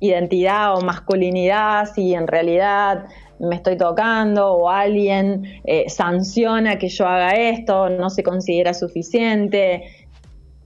identidad 0.00 0.76
o 0.76 0.80
masculinidad 0.80 1.86
si 1.94 2.12
en 2.12 2.26
realidad 2.26 3.04
me 3.38 3.54
estoy 3.54 3.76
tocando 3.76 4.52
o 4.52 4.68
alguien 4.68 5.44
eh, 5.64 5.88
sanciona 5.88 6.76
que 6.76 6.88
yo 6.88 7.06
haga 7.06 7.30
esto, 7.36 7.88
no 7.88 8.10
se 8.10 8.24
considera 8.24 8.74
suficiente 8.74 9.84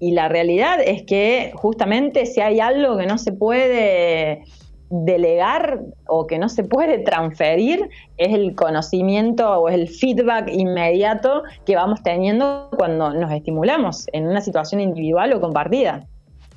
y 0.00 0.12
la 0.12 0.28
realidad 0.28 0.78
es 0.84 1.02
que 1.02 1.52
justamente 1.54 2.24
si 2.24 2.40
hay 2.40 2.58
algo 2.58 2.96
que 2.96 3.06
no 3.06 3.18
se 3.18 3.32
puede 3.32 4.42
delegar 4.88 5.82
o 6.08 6.26
que 6.26 6.38
no 6.38 6.48
se 6.48 6.64
puede 6.64 6.98
transferir 6.98 7.88
es 8.16 8.34
el 8.34 8.56
conocimiento 8.56 9.60
o 9.60 9.68
el 9.68 9.88
feedback 9.88 10.48
inmediato 10.48 11.42
que 11.64 11.76
vamos 11.76 12.02
teniendo 12.02 12.70
cuando 12.76 13.12
nos 13.12 13.30
estimulamos 13.30 14.06
en 14.12 14.26
una 14.26 14.40
situación 14.40 14.80
individual 14.80 15.34
o 15.34 15.40
compartida. 15.40 16.06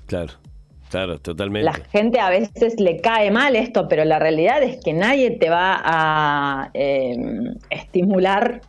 Claro. 0.08 0.34
Claro, 0.90 1.18
totalmente. 1.18 1.66
La 1.66 1.74
gente 1.74 2.20
a 2.20 2.30
veces 2.30 2.80
le 2.80 3.02
cae 3.02 3.32
mal 3.32 3.56
esto, 3.56 3.88
pero 3.88 4.06
la 4.06 4.20
realidad 4.20 4.62
es 4.62 4.80
que 4.84 4.94
nadie 4.94 5.32
te 5.32 5.50
va 5.50 5.82
a 5.84 6.70
em, 6.76 7.56
estimular 7.72 8.62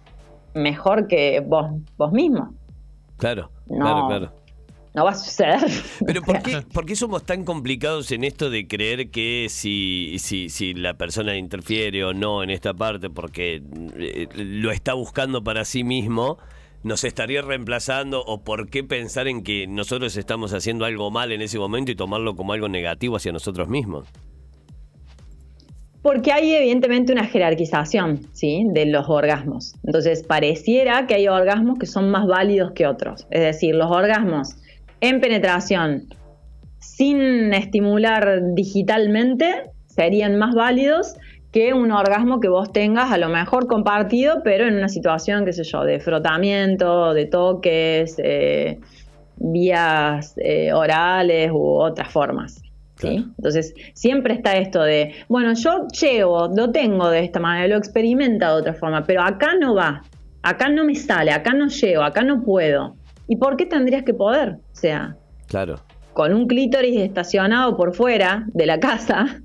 mejor 0.55 1.07
que 1.07 1.41
vos, 1.41 1.67
vos 1.99 2.13
mismo. 2.13 2.55
Claro, 3.19 3.51
claro, 3.69 4.07
claro 4.09 4.44
no 4.95 5.05
va 5.05 5.11
a 5.11 5.15
suceder. 5.15 5.61
Pero 6.07 6.23
¿por 6.23 6.43
qué, 6.43 6.63
¿por 6.73 6.87
qué, 6.87 6.97
somos 6.97 7.25
tan 7.25 7.45
complicados 7.45 8.13
en 8.13 8.25
esto 8.25 8.49
de 8.49 8.67
creer 8.67 9.11
que 9.11 9.49
si, 9.51 10.17
si, 10.19 10.49
si 10.49 10.73
la 10.73 10.95
persona 10.95 11.37
interfiere 11.37 12.05
o 12.05 12.15
no 12.15 12.43
en 12.43 12.51
esta 12.51 12.73
parte 12.73 13.11
porque 13.11 13.61
eh, 13.97 14.29
lo 14.35 14.71
está 14.71 14.95
buscando 14.95 15.43
para 15.43 15.65
sí 15.65 15.83
mismo, 15.83 16.39
nos 16.85 17.03
estaría 17.03 17.43
reemplazando 17.43 18.23
o 18.25 18.43
por 18.43 18.69
qué 18.71 18.85
pensar 18.85 19.27
en 19.27 19.43
que 19.43 19.67
nosotros 19.67 20.17
estamos 20.17 20.53
haciendo 20.53 20.85
algo 20.85 21.11
mal 21.11 21.33
en 21.33 21.43
ese 21.43 21.59
momento 21.59 21.91
y 21.91 21.97
tomarlo 21.97 22.37
como 22.37 22.53
algo 22.53 22.69
negativo 22.69 23.17
hacia 23.17 23.33
nosotros 23.33 23.69
mismos? 23.69 24.07
Porque 26.03 26.33
hay 26.33 26.55
evidentemente 26.55 27.15
una 27.15 27.25
jerarquización 27.25 28.21
¿sí? 28.33 28.67
de 28.69 28.85
los 28.85 29.09
orgasmos. 29.09 29.75
Entonces 29.85 30.23
pareciera 30.23 31.07
que 31.07 31.15
hay 31.15 31.29
orgasmos 31.29 31.79
que 31.79 31.87
son 31.87 32.11
más 32.11 32.27
válidos 32.27 32.73
que 32.73 32.87
otros. 32.87 33.27
Es 33.31 33.41
decir, 33.41 33.75
los 33.75 33.91
orgasmos 33.91 34.57
en 35.09 35.21
penetración 35.21 36.09
sin 36.79 37.53
estimular 37.53 38.41
digitalmente 38.55 39.71
serían 39.87 40.39
más 40.39 40.55
válidos 40.55 41.15
que 41.53 41.73
un 41.73 41.93
orgasmo 41.93 42.41
que 42.41 42.49
vos 42.49 42.73
tengas 42.73 43.13
a 43.13 43.19
lo 43.19 43.29
mejor 43.29 43.67
compartido, 43.67 44.43
pero 44.43 44.67
en 44.67 44.75
una 44.75 44.89
situación, 44.89 45.45
qué 45.45 45.53
sé 45.53 45.63
yo, 45.63 45.85
de 45.85 46.01
frotamiento, 46.01 47.15
de 47.15 47.27
toques, 47.27 48.17
eh, 48.19 48.81
vías 49.37 50.35
eh, 50.39 50.73
orales 50.73 51.53
u 51.53 51.81
otras 51.81 52.11
formas. 52.11 52.61
¿sí? 52.97 53.25
Entonces, 53.39 53.75
siempre 53.93 54.35
está 54.35 54.57
esto 54.57 54.83
de, 54.83 55.13
bueno, 55.29 55.53
yo 55.55 55.87
llevo, 55.89 56.49
lo 56.49 56.73
tengo 56.73 57.11
de 57.11 57.21
esta 57.21 57.41
manera, 57.41 57.69
lo 57.69 57.77
experimenta 57.77 58.49
de 58.49 58.61
otra 58.61 58.75
forma, 58.75 59.05
pero 59.05 59.23
acá 59.23 59.55
no 59.61 59.75
va, 59.75 60.03
acá 60.43 60.69
no 60.69 60.85
me 60.85 60.95
sale, 60.95 61.31
acá 61.31 61.53
no 61.53 61.69
llego, 61.69 62.03
acá 62.03 62.23
no 62.23 62.43
puedo. 62.43 62.97
¿Y 63.29 63.37
por 63.37 63.57
qué 63.57 63.67
tendrías 63.67 64.05
que 64.05 64.15
poder? 64.15 64.59
O 64.73 64.77
sea, 64.77 65.17
claro. 65.47 65.81
con 66.13 66.35
un 66.35 66.47
clítoris 66.47 67.01
estacionado 67.01 67.77
por 67.77 67.95
fuera 67.95 68.45
de 68.53 68.67
la 68.67 68.79
casa, 68.81 69.41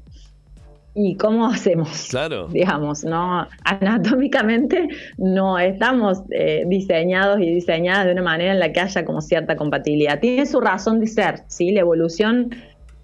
¿y 0.96 1.16
cómo 1.16 1.48
hacemos? 1.48 2.08
Claro. 2.10 2.48
Digamos, 2.52 3.04
no 3.04 3.48
anatómicamente 3.64 4.90
no 5.18 5.58
estamos 5.58 6.20
eh, 6.32 6.64
diseñados 6.68 7.40
y 7.40 7.54
diseñadas 7.54 8.08
de 8.08 8.14
una 8.14 8.24
manera 8.24 8.52
en 8.54 8.60
la 8.60 8.74
que 8.74 8.82
haya 8.82 9.06
como 9.06 9.22
cierta 9.22 9.56
compatibilidad. 9.56 10.20
Tiene 10.20 10.46
su 10.46 10.60
razón 10.60 11.00
de 11.00 11.08
ser, 11.08 11.44
¿sí? 11.48 11.72
La 11.72 11.82
evolución 11.82 12.50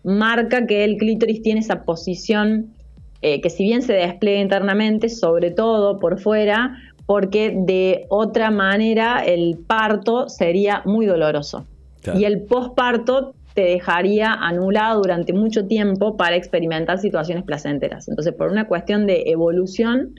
marca 0.04 0.68
que 0.68 0.84
el 0.84 0.98
clítoris 0.98 1.42
tiene 1.42 1.62
esa 1.62 1.84
posición 1.84 2.76
eh, 3.22 3.42
que 3.42 3.50
si 3.50 3.64
bien 3.64 3.82
se 3.82 3.94
despliega 3.94 4.40
internamente, 4.40 5.10
sobre 5.10 5.50
todo 5.50 6.00
por 6.00 6.20
fuera, 6.20 6.78
porque 7.06 7.54
de 7.56 8.06
otra 8.10 8.52
manera 8.52 9.24
el 9.24 9.58
parto 9.66 10.30
sería 10.30 10.82
muy 10.86 11.06
doloroso. 11.06 11.66
Y 12.14 12.26
el 12.26 12.44
posparto 12.44 13.34
te 13.56 13.62
dejaría 13.62 14.32
anulado 14.32 15.02
durante 15.02 15.34
mucho 15.34 15.66
tiempo 15.66 16.18
para 16.18 16.36
experimentar 16.36 17.00
situaciones 17.00 17.44
placenteras. 17.46 18.08
Entonces, 18.08 18.34
por 18.34 18.52
una 18.52 18.68
cuestión 18.68 19.08
de 19.08 19.24
evolución, 19.28 20.14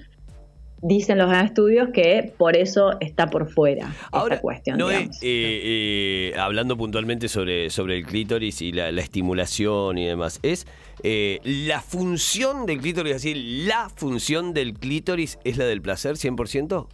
dicen 0.87 1.19
los 1.19 1.33
estudios 1.37 1.89
que 1.93 2.33
por 2.37 2.57
eso 2.57 2.93
está 3.01 3.27
por 3.29 3.51
fuera 3.51 3.93
Ahora, 4.13 4.37
esta 4.37 4.43
cuestión. 4.43 4.79
No 4.79 4.91
eh, 4.91 5.09
eh, 5.23 6.35
hablando 6.39 6.77
puntualmente 6.77 7.29
sobre, 7.29 7.71
sobre 7.71 7.99
el 7.99 8.07
clítoris 8.07 8.63
y 8.63 8.73
la, 8.73 8.89
estimulación 8.89 9.99
y 9.99 10.07
demás, 10.07 10.39
es 10.43 10.67
eh, 11.03 11.41
la 11.45 11.81
función 11.81 12.67
del 12.67 12.81
clítoris, 12.81 13.15
decir, 13.15 13.37
la 13.67 13.89
función 13.89 14.55
del 14.55 14.75
clítoris 14.75 15.39
es 15.45 15.57
la 15.57 15.65
del 15.65 15.83
placer 15.83 16.15
100%? 16.15 16.87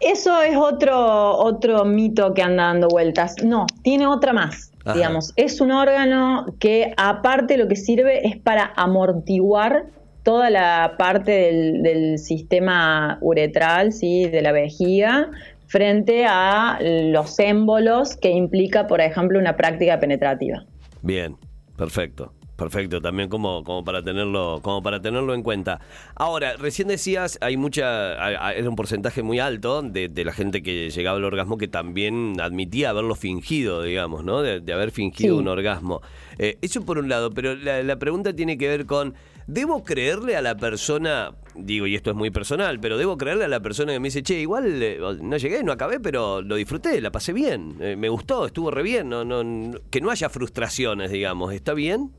Eso 0.00 0.42
es 0.42 0.56
otro, 0.56 1.36
otro 1.36 1.84
mito 1.84 2.34
que 2.34 2.42
anda 2.42 2.64
dando 2.64 2.88
vueltas. 2.88 3.36
No, 3.42 3.66
tiene 3.82 4.06
otra 4.06 4.32
más. 4.32 4.72
Digamos, 4.94 5.32
es 5.34 5.60
un 5.60 5.72
órgano 5.72 6.46
que 6.60 6.94
aparte 6.96 7.56
lo 7.56 7.66
que 7.66 7.74
sirve 7.74 8.24
es 8.28 8.36
para 8.36 8.72
amortiguar 8.76 9.86
toda 10.26 10.50
la 10.50 10.96
parte 10.98 11.30
del, 11.30 12.18
sistema 12.18 13.16
uretral, 13.20 13.92
¿sí? 13.92 14.28
de 14.28 14.42
la 14.42 14.50
vejiga, 14.50 15.30
frente 15.68 16.26
a 16.28 16.80
los 16.80 17.38
émbolos 17.38 18.16
que 18.16 18.30
implica, 18.30 18.88
por 18.88 19.00
ejemplo, 19.00 19.38
una 19.38 19.56
práctica 19.56 20.00
penetrativa. 20.00 20.64
Bien, 21.02 21.36
perfecto. 21.76 22.32
Perfecto, 22.56 23.02
también 23.02 23.28
como, 23.28 23.62
como 23.64 23.84
para 23.84 24.02
tenerlo, 24.02 24.60
como 24.62 24.82
para 24.82 25.00
tenerlo 25.02 25.34
en 25.34 25.42
cuenta. 25.42 25.78
Ahora, 26.14 26.56
recién 26.56 26.88
decías, 26.88 27.38
hay 27.42 27.58
mucha, 27.58 28.52
era 28.52 28.68
un 28.68 28.76
porcentaje 28.76 29.22
muy 29.22 29.38
alto 29.40 29.82
de, 29.82 30.10
la 30.24 30.32
gente 30.32 30.62
que 30.62 30.88
llegaba 30.88 31.18
al 31.18 31.24
orgasmo 31.24 31.58
que 31.58 31.68
también 31.68 32.40
admitía 32.40 32.90
haberlo 32.90 33.14
fingido, 33.14 33.82
digamos, 33.82 34.24
¿no? 34.24 34.40
De, 34.40 34.72
haber 34.72 34.90
fingido 34.90 35.36
un 35.36 35.48
orgasmo. 35.48 36.00
Eh, 36.38 36.58
eso 36.62 36.82
por 36.84 36.98
un 36.98 37.08
lado, 37.10 37.30
pero 37.30 37.54
la, 37.54 37.96
pregunta 37.96 38.34
tiene 38.34 38.56
que 38.56 38.68
ver 38.68 38.86
con, 38.86 39.14
¿debo 39.46 39.84
creerle 39.84 40.36
a 40.36 40.42
la 40.42 40.56
persona, 40.56 41.34
digo, 41.54 41.86
y 41.86 41.94
esto 41.94 42.10
es 42.10 42.16
muy 42.16 42.30
personal, 42.30 42.80
pero 42.80 42.96
debo 42.96 43.18
creerle 43.18 43.44
a 43.44 43.48
la 43.48 43.60
persona 43.60 43.92
que 43.92 44.00
me 44.00 44.08
dice, 44.08 44.22
che, 44.22 44.40
igual 44.40 44.82
eh, 44.82 44.98
no 45.20 45.36
llegué, 45.36 45.62
no 45.62 45.72
acabé, 45.72 46.00
pero 46.00 46.40
lo 46.40 46.56
disfruté, 46.56 47.00
la 47.02 47.12
pasé 47.12 47.34
bien, 47.34 47.76
eh, 47.80 47.96
me 47.96 48.08
gustó, 48.08 48.46
estuvo 48.46 48.70
re 48.70 48.82
bien, 48.82 49.10
no, 49.10 49.24
no, 49.24 49.78
que 49.90 50.00
no 50.00 50.10
haya 50.10 50.30
frustraciones, 50.30 51.10
digamos, 51.10 51.52
¿está 51.52 51.74
bien? 51.74 52.12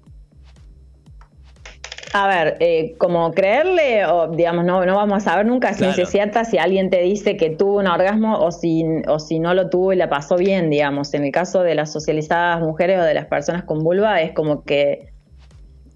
A 2.13 2.27
ver, 2.27 2.57
eh, 2.59 2.95
como 2.97 3.31
creerle, 3.31 4.05
o 4.05 4.29
digamos, 4.29 4.63
no, 4.63 4.85
no 4.85 4.95
vamos 4.95 5.17
a 5.17 5.31
saber 5.31 5.45
nunca 5.45 5.73
si 5.73 5.85
es 5.85 6.09
cierta 6.09 6.45
si 6.45 6.57
alguien 6.57 6.89
te 6.89 7.01
dice 7.01 7.35
que 7.35 7.49
tuvo 7.49 7.79
un 7.79 7.87
orgasmo 7.87 8.39
o 8.39 8.51
si, 8.51 8.83
o 9.07 9.19
si 9.19 9.39
no 9.39 9.53
lo 9.53 9.69
tuvo 9.69 9.93
y 9.93 9.97
la 9.97 10.09
pasó 10.09 10.37
bien, 10.37 10.69
digamos. 10.69 11.13
En 11.13 11.25
el 11.25 11.31
caso 11.31 11.63
de 11.63 11.75
las 11.75 11.91
socializadas 11.91 12.61
mujeres 12.61 12.99
o 12.99 13.03
de 13.03 13.13
las 13.13 13.25
personas 13.25 13.63
con 13.63 13.83
vulva, 13.83 14.21
es 14.21 14.31
como 14.31 14.63
que 14.63 15.09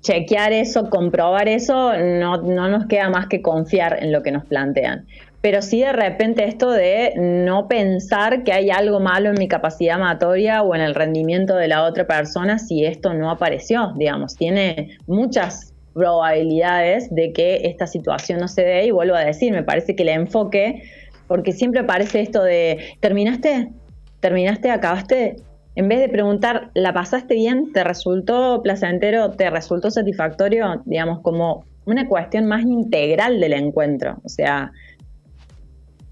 chequear 0.02 0.52
eso, 0.52 0.89
comprobar 0.89 1.47
eso, 1.47 1.93
no, 1.97 2.38
no 2.41 2.67
nos 2.67 2.88
queda 2.88 3.10
más 3.10 3.28
que 3.28 3.41
confiar 3.41 4.04
en 4.04 4.12
lo 4.12 4.21
que 4.21 4.32
nos 4.32 4.45
plantean. 4.45 5.06
Pero 5.41 5.62
sí 5.63 5.80
de 5.80 5.93
repente 5.93 6.45
esto 6.45 6.69
de 6.69 7.13
no 7.17 7.67
pensar 7.67 8.43
que 8.43 8.54
hay 8.54 8.69
algo 8.69 9.00
malo 9.00 9.30
en 9.30 9.36
mi 9.39 9.47
capacidad 9.47 9.95
amatoria 9.95 10.62
o 10.62 10.76
en 10.76 10.82
el 10.82 10.93
rendimiento 10.93 11.56
de 11.56 11.67
la 11.67 11.84
otra 11.84 12.06
persona 12.06 12.60
si 12.60 12.86
esto 12.86 13.13
no 13.13 13.32
apareció, 13.32 13.93
digamos. 13.95 14.36
Tiene 14.36 14.97
muchas 15.08 15.71
probabilidades 15.93 17.13
de 17.13 17.34
que 17.34 17.62
esta 17.65 17.88
situación 17.88 18.39
no 18.39 18.47
se 18.47 18.63
dé 18.63 18.86
y 18.86 18.91
vuelvo 18.91 19.15
a 19.15 19.21
decir, 19.21 19.51
me 19.51 19.63
parece 19.63 19.95
que 19.95 20.04
el 20.04 20.10
enfoque, 20.10 20.84
porque 21.27 21.51
siempre 21.51 21.82
aparece 21.82 22.21
esto 22.21 22.43
de, 22.43 22.80
¿terminaste? 22.99 23.69
¿Terminaste? 24.19 24.69
¿Acabaste? 24.69 25.38
En 25.75 25.88
vez 25.88 25.99
de 25.99 26.10
preguntar, 26.10 26.69
¿la 26.73 26.93
pasaste 26.93 27.36
bien? 27.36 27.71
¿Te 27.71 27.84
resultó 27.84 28.62
placentero? 28.62 29.32
¿Te 29.32 29.49
resultó 29.49 29.89
satisfactorio? 29.89 30.82
Digamos, 30.86 31.21
como 31.21 31.65
una 31.86 32.08
cuestión 32.08 32.45
más 32.45 32.63
integral 32.63 33.39
del 33.39 33.54
encuentro. 33.54 34.19
O 34.23 34.30
sea, 34.30 34.71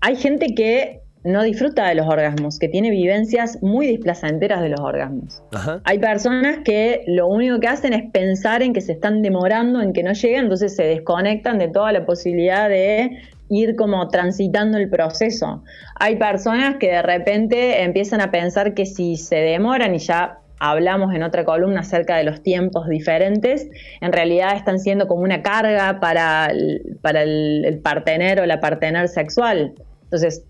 hay 0.01 0.15
gente 0.15 0.55
que 0.55 1.01
no 1.23 1.43
disfruta 1.43 1.87
de 1.87 1.95
los 1.95 2.07
orgasmos, 2.07 2.59
que 2.59 2.69
tiene 2.69 2.89
vivencias 2.91 3.61
muy 3.61 3.87
displacenteras 3.87 4.61
de 4.61 4.69
los 4.69 4.79
orgasmos. 4.79 5.43
Hay 5.83 5.99
personas 5.99 6.59
que 6.63 7.03
lo 7.07 7.27
único 7.27 7.59
que 7.59 7.67
hacen 7.67 7.93
es 7.93 8.09
pensar 8.11 8.63
en 8.63 8.73
que 8.73 8.81
se 8.81 8.93
están 8.93 9.21
demorando, 9.21 9.81
en 9.81 9.91
que 9.91 10.03
no 10.03 10.13
llegan, 10.13 10.43
entonces 10.43 10.75
se 10.75 10.83
desconectan 10.83 11.57
de 11.57 11.67
toda 11.67 11.91
la 11.91 12.05
posibilidad 12.05 12.69
de 12.69 13.19
ir 13.49 13.75
como 13.75 14.07
transitando 14.07 14.77
el 14.77 14.89
proceso. 14.89 15.63
Hay 15.99 16.15
personas 16.15 16.77
que 16.77 16.91
de 16.91 17.01
repente 17.01 17.83
empiezan 17.83 18.21
a 18.21 18.31
pensar 18.31 18.73
que 18.73 18.85
si 18.85 19.17
se 19.17 19.37
demoran 19.37 19.95
y 19.95 19.99
ya 19.99 20.39
hablamos 20.59 21.13
en 21.15 21.23
otra 21.23 21.45
columna 21.45 21.81
acerca 21.81 22.17
de 22.17 22.23
los 22.23 22.43
tiempos 22.43 22.87
diferentes, 22.87 23.67
en 24.01 24.13
realidad 24.13 24.55
están 24.55 24.79
siendo 24.79 25.07
como 25.07 25.23
una 25.23 25.41
carga 25.41 25.99
para 25.99 26.47
el, 26.47 26.97
para 27.01 27.23
el, 27.23 27.65
el 27.65 27.79
partener 27.79 28.39
o 28.39 28.45
la 28.45 28.59
partener 28.59 29.07
sexual. 29.07 29.73
Entonces, 30.03 30.43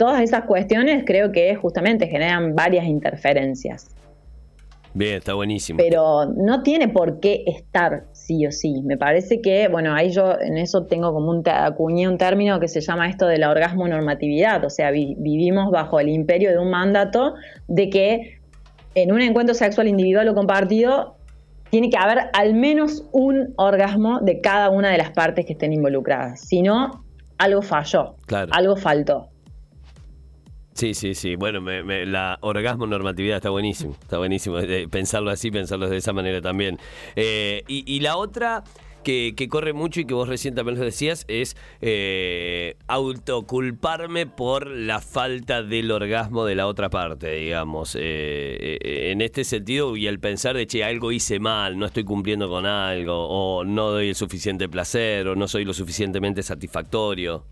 todas 0.00 0.22
esas 0.22 0.44
cuestiones 0.44 1.04
creo 1.04 1.30
que 1.30 1.54
justamente 1.56 2.06
generan 2.06 2.54
varias 2.54 2.86
interferencias. 2.86 3.94
Bien, 4.94 5.16
está 5.16 5.34
buenísimo. 5.34 5.76
Pero 5.76 6.24
no 6.24 6.62
tiene 6.62 6.88
por 6.88 7.20
qué 7.20 7.44
estar 7.46 8.04
sí 8.12 8.46
o 8.46 8.50
sí. 8.50 8.80
Me 8.82 8.96
parece 8.96 9.42
que, 9.42 9.68
bueno, 9.68 9.94
ahí 9.94 10.08
yo 10.08 10.40
en 10.40 10.56
eso 10.56 10.86
tengo 10.86 11.12
como 11.12 11.30
un, 11.30 11.46
acuñé 11.46 12.08
un 12.08 12.16
término 12.16 12.58
que 12.60 12.66
se 12.66 12.80
llama 12.80 13.10
esto 13.10 13.26
de 13.26 13.36
la 13.36 13.50
orgasmo 13.50 13.86
normatividad, 13.86 14.64
o 14.64 14.70
sea, 14.70 14.90
vivimos 14.90 15.70
bajo 15.70 16.00
el 16.00 16.08
imperio 16.08 16.50
de 16.50 16.58
un 16.58 16.70
mandato 16.70 17.34
de 17.68 17.90
que 17.90 18.40
en 18.94 19.12
un 19.12 19.20
encuentro 19.20 19.54
sexual 19.54 19.86
individual 19.86 20.30
o 20.30 20.34
compartido 20.34 21.16
tiene 21.68 21.90
que 21.90 21.98
haber 21.98 22.30
al 22.32 22.54
menos 22.54 23.04
un 23.12 23.52
orgasmo 23.58 24.20
de 24.20 24.40
cada 24.40 24.70
una 24.70 24.88
de 24.88 24.96
las 24.96 25.10
partes 25.10 25.44
que 25.44 25.52
estén 25.52 25.74
involucradas. 25.74 26.40
Si 26.40 26.62
no, 26.62 27.04
algo 27.36 27.60
falló, 27.60 28.14
algo 28.50 28.76
faltó. 28.76 29.28
Sí, 30.80 30.94
sí, 30.94 31.14
sí. 31.14 31.36
Bueno, 31.36 31.60
la 31.60 32.38
orgasmo 32.40 32.86
normatividad 32.86 33.36
está 33.36 33.50
buenísimo. 33.50 33.98
Está 34.00 34.16
buenísimo 34.16 34.56
pensarlo 34.88 35.30
así, 35.30 35.50
pensarlo 35.50 35.90
de 35.90 35.98
esa 35.98 36.14
manera 36.14 36.40
también. 36.40 36.78
Eh, 37.16 37.64
y, 37.68 38.00
la 38.00 38.16
otra 38.16 38.64
que, 39.04 39.34
corre 39.50 39.74
mucho 39.74 40.00
y 40.00 40.06
que 40.06 40.14
vos 40.14 40.26
recién 40.26 40.54
también 40.54 40.78
lo 40.78 40.84
decías 40.86 41.26
es 41.28 41.54
eh, 41.82 42.78
autoculparme 42.86 44.24
por 44.24 44.68
la 44.68 45.00
falta 45.00 45.62
del 45.62 45.90
orgasmo 45.90 46.46
de 46.46 46.54
la 46.54 46.66
otra 46.66 46.88
parte, 46.88 47.30
digamos. 47.30 47.94
Eh, 48.00 48.78
en 49.12 49.20
este 49.20 49.44
sentido, 49.44 49.98
y 49.98 50.06
el 50.06 50.18
pensar 50.18 50.56
de, 50.56 50.66
che, 50.66 50.82
algo 50.82 51.12
hice 51.12 51.40
mal, 51.40 51.78
no 51.78 51.84
estoy 51.84 52.04
cumpliendo 52.04 52.48
con 52.48 52.64
algo, 52.64 53.28
o 53.28 53.64
no 53.64 53.90
doy 53.90 54.08
el 54.08 54.14
suficiente 54.14 54.66
placer, 54.66 55.28
o 55.28 55.36
no 55.36 55.46
soy 55.46 55.66
lo 55.66 55.74
suficientemente 55.74 56.42
satisfactorio. 56.42 57.44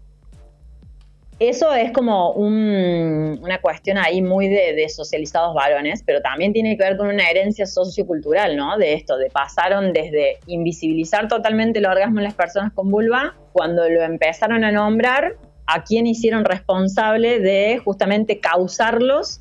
Eso 1.39 1.73
es 1.73 1.93
como 1.93 2.33
una 2.33 3.61
cuestión 3.61 3.97
ahí 3.97 4.21
muy 4.23 4.49
de, 4.49 4.89
socializados 4.89 5.55
varones, 5.55 6.03
pero 6.05 6.21
también 6.21 6.53
tiene 6.53 6.77
que 6.77 6.83
ver 6.83 6.97
con 6.97 7.07
una 7.09 7.31
herencia 7.31 7.65
sociocultural, 7.65 8.57
¿no? 8.57 8.77
De 8.77 8.95
esto, 8.95 9.17
de 9.17 9.31
pasaron 9.31 9.93
desde 9.93 10.39
invisibilizar 10.49 11.29
totalmente 11.29 11.79
el 11.79 11.87
orgasmo 11.87 12.19
en 12.19 12.25
las 12.25 12.35
personas 12.35 12.73
con 12.73 12.91
vulva, 12.91 13.37
cuando 13.53 13.89
lo 13.89 14.03
empezaron 14.03 14.65
a 14.65 14.73
nombrar, 14.73 15.37
a 15.67 15.85
quién 15.85 16.09
hicieron 16.09 16.45
responsable 16.45 17.39
de 17.39 17.79
justamente 17.85 18.41
causarlos 18.41 19.41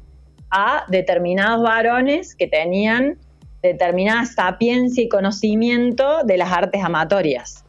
a 0.52 0.86
determinados 0.90 1.64
varones 1.64 2.36
que 2.36 2.46
tenían 2.46 3.18
determinada 3.64 4.26
sapiencia 4.26 5.04
y 5.04 5.10
conocimiento 5.10 6.24
de 6.24 6.38
las 6.38 6.52
artes 6.52 6.84
amatorias. 6.84 7.66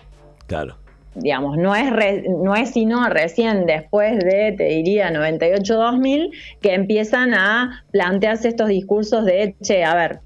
Claro 0.47 0.77
digamos, 1.15 1.57
no 1.57 1.75
es, 1.75 1.91
no 2.29 2.55
es 2.55 2.71
sino 2.71 3.09
recién 3.09 3.67
después 3.67 4.19
de, 4.19 4.55
te 4.57 4.65
diría, 4.65 5.11
98-2000, 5.11 6.31
que 6.61 6.75
empiezan 6.75 7.35
a 7.35 7.85
plantearse 7.91 8.49
estos 8.49 8.69
discursos 8.69 9.25
de, 9.25 9.57
che, 9.63 9.85
a 9.85 9.95
ver, 9.95 10.21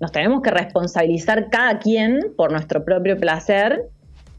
nos 0.00 0.12
tenemos 0.12 0.42
que 0.42 0.50
responsabilizar 0.50 1.48
cada 1.50 1.78
quien 1.78 2.32
por 2.36 2.50
nuestro 2.50 2.84
propio 2.84 3.16
placer 3.18 3.84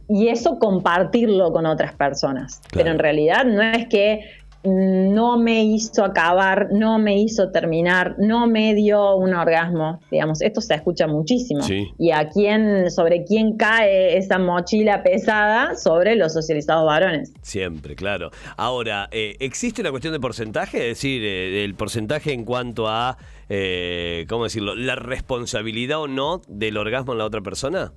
y 0.09 0.27
eso 0.27 0.59
compartirlo 0.59 1.51
con 1.51 1.65
otras 1.65 1.93
personas. 1.93 2.61
Pero 2.73 2.91
en 2.91 2.99
realidad 2.99 3.45
no 3.45 3.61
es 3.61 3.87
que 3.87 4.21
no 4.63 5.37
me 5.37 5.63
hizo 5.63 6.05
acabar, 6.05 6.69
no 6.71 6.97
me 6.97 7.19
hizo 7.19 7.51
terminar, 7.51 8.15
no 8.17 8.47
me 8.47 8.73
dio 8.73 9.15
un 9.15 9.33
orgasmo. 9.33 9.99
Digamos, 10.09 10.41
esto 10.41 10.61
se 10.61 10.75
escucha 10.75 11.07
muchísimo. 11.07 11.65
Y 11.97 12.11
a 12.11 12.29
quién, 12.29 12.89
sobre 12.89 13.25
quién 13.25 13.57
cae 13.57 14.17
esa 14.17 14.39
mochila 14.39 15.03
pesada, 15.03 15.75
sobre 15.75 16.15
los 16.15 16.33
socializados 16.33 16.85
varones. 16.85 17.33
Siempre, 17.41 17.95
claro. 17.95 18.31
Ahora, 18.55 19.09
eh, 19.11 19.35
¿existe 19.39 19.81
una 19.81 19.91
cuestión 19.91 20.13
de 20.13 20.19
porcentaje? 20.19 20.77
Es 20.77 20.97
decir, 20.97 21.23
eh, 21.23 21.63
el 21.63 21.75
porcentaje 21.75 22.31
en 22.31 22.45
cuanto 22.45 22.87
a, 22.87 23.17
eh, 23.49 24.25
¿cómo 24.29 24.45
decirlo?, 24.45 24.75
la 24.75 24.95
responsabilidad 24.95 25.99
o 26.01 26.07
no 26.07 26.41
del 26.47 26.77
orgasmo 26.77 27.11
en 27.11 27.17
la 27.19 27.25
otra 27.25 27.41
persona. 27.41 27.91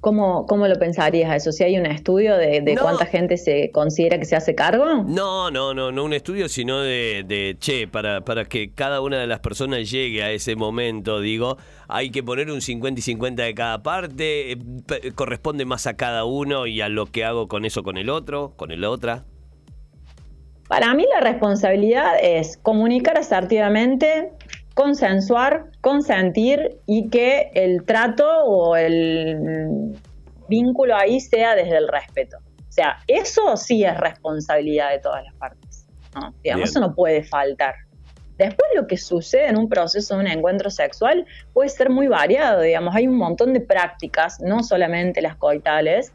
¿Cómo, 0.00 0.46
¿Cómo, 0.46 0.68
lo 0.68 0.78
pensarías 0.78 1.34
eso? 1.34 1.52
¿Si 1.52 1.64
hay 1.64 1.78
un 1.78 1.86
estudio 1.86 2.36
de, 2.36 2.78
cuánta 2.80 3.06
gente 3.06 3.36
se 3.36 3.70
considera 3.72 4.18
que 4.18 4.24
se 4.24 4.36
hace 4.36 4.54
cargo? 4.54 5.04
No, 5.04 5.50
no, 5.50 5.74
no, 5.74 5.90
no 5.90 6.04
un 6.04 6.12
estudio, 6.12 6.48
sino 6.48 6.80
de, 6.80 7.24
de, 7.26 7.56
che, 7.58 7.88
para, 7.88 8.20
para 8.20 8.44
que 8.44 8.72
cada 8.72 9.00
una 9.00 9.18
de 9.18 9.26
las 9.26 9.40
personas 9.40 9.90
llegue 9.90 10.22
a 10.22 10.30
ese 10.30 10.54
momento, 10.54 11.20
digo, 11.20 11.56
hay 11.88 12.10
que 12.10 12.22
poner 12.22 12.50
un 12.50 12.60
50 12.60 12.98
y 12.98 13.02
50 13.02 13.42
de 13.42 13.54
cada 13.54 13.82
parte, 13.82 14.52
eh, 14.52 14.58
corresponde 15.14 15.64
más 15.64 15.86
a 15.86 15.94
cada 15.94 16.24
uno 16.24 16.66
y 16.66 16.80
a 16.80 16.88
lo 16.88 17.06
que 17.06 17.24
hago 17.24 17.48
con 17.48 17.64
eso 17.64 17.82
con 17.82 17.96
el 17.96 18.10
otro, 18.10 18.52
con 18.56 18.70
el 18.70 18.84
otra. 18.84 19.24
Para 20.68 20.94
mí 20.94 21.04
la 21.12 21.20
responsabilidad 21.20 22.14
es 22.20 22.56
comunicar 22.56 23.18
asertivamente, 23.18 24.32
consensuar, 24.74 25.70
consentir 25.86 26.80
y 26.84 27.10
que 27.10 27.52
el 27.54 27.84
trato 27.84 28.26
o 28.44 28.74
el 28.74 29.96
vínculo 30.48 30.96
ahí 30.96 31.20
sea 31.20 31.54
desde 31.54 31.76
el 31.76 31.86
respeto. 31.86 32.38
O 32.38 32.72
sea, 32.72 32.98
eso 33.06 33.56
sí 33.56 33.84
es 33.84 33.96
responsabilidad 33.96 34.90
de 34.90 34.98
todas 34.98 35.24
las 35.24 35.34
partes. 35.36 35.86
Digamos, 36.42 36.70
eso 36.70 36.80
no 36.80 36.92
puede 36.92 37.22
faltar. 37.22 37.76
Después 38.36 38.68
lo 38.74 38.88
que 38.88 38.96
sucede 38.96 39.46
en 39.46 39.56
un 39.56 39.68
proceso 39.68 40.14
de 40.14 40.22
un 40.22 40.26
encuentro 40.26 40.70
sexual 40.70 41.24
puede 41.52 41.68
ser 41.68 41.88
muy 41.88 42.08
variado, 42.08 42.62
digamos, 42.62 42.92
hay 42.96 43.06
un 43.06 43.16
montón 43.16 43.52
de 43.52 43.60
prácticas, 43.60 44.40
no 44.40 44.64
solamente 44.64 45.22
las 45.22 45.36
coitales, 45.36 46.12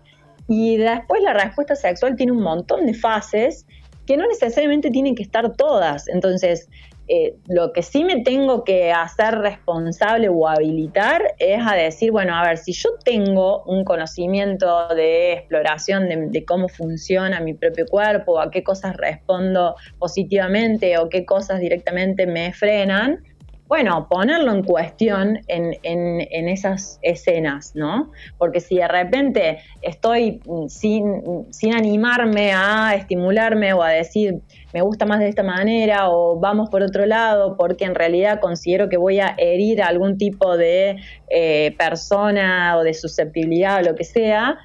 y 0.50 0.76
después 0.76 1.24
la 1.24 1.32
respuesta 1.32 1.78
sexual 1.78 2.18
tiene 2.18 2.34
un 2.34 2.42
montón 2.42 2.88
de 2.88 2.94
fases 2.94 3.66
que 4.06 4.18
no 4.18 4.28
necesariamente 4.28 4.90
tienen 4.90 5.16
que 5.16 5.24
estar 5.24 5.56
todas. 5.56 6.10
Entonces, 6.10 6.68
eh, 7.14 7.36
lo 7.50 7.74
que 7.74 7.84
sí 7.84 8.06
me 8.06 8.24
tengo 8.24 8.64
que 8.64 8.94
hacer 8.94 9.40
responsable 9.40 10.30
o 10.30 10.48
habilitar 10.48 11.36
es 11.40 11.60
a 11.62 11.76
decir, 11.76 12.10
bueno, 12.10 12.34
a 12.34 12.42
ver, 12.42 12.58
si 12.58 12.72
yo 12.72 12.92
tengo 13.04 13.64
un 13.64 13.84
conocimiento 13.84 14.88
de 14.96 15.34
exploración 15.34 16.08
de, 16.08 16.46
cómo 16.46 16.70
funciona 16.70 17.42
mi 17.42 17.54
propio 17.54 17.86
cuerpo, 17.86 18.40
a 18.40 18.50
qué 18.50 18.64
cosas 18.64 18.96
respondo 18.96 19.76
positivamente 20.00 20.98
o 21.00 21.10
qué 21.10 21.26
cosas 21.26 21.60
directamente 21.60 22.26
me 22.28 22.54
frenan, 22.54 23.22
bueno, 23.68 24.08
ponerlo 24.10 24.54
en 24.54 24.64
cuestión 24.64 25.40
en, 25.48 26.48
esas 26.48 26.98
escenas, 27.02 27.74
¿no? 27.76 28.12
Porque 28.38 28.62
si 28.62 28.76
de 28.78 28.88
repente 28.88 29.60
estoy 29.82 30.40
sin, 30.68 31.52
sin 31.52 31.74
animarme 31.74 32.54
a 32.54 32.96
estimularme 32.96 33.74
o 33.74 33.82
a 33.82 33.90
decir, 33.90 34.42
me 34.74 34.82
gusta 34.82 35.06
más 35.06 35.20
de 35.20 35.30
esta 35.30 35.44
manera 35.44 36.10
o 36.10 36.40
vamos 36.40 36.70
por 36.70 36.82
otro 36.82 37.06
lado 37.06 37.56
porque 37.58 37.86
en 37.86 37.96
realidad 37.96 38.40
considero 38.40 38.90
que 38.90 38.98
voy 38.98 39.20
a 39.20 39.36
herir 39.38 39.82
a 39.82 39.88
algún 39.88 40.18
tipo 40.18 40.58
de 40.58 40.98
eh, 41.30 41.76
persona 41.78 42.78
o 42.78 42.84
de 42.84 42.94
susceptibilidad 42.94 43.80
o 43.80 43.90
lo 43.90 43.96
que 43.96 44.04
sea, 44.04 44.58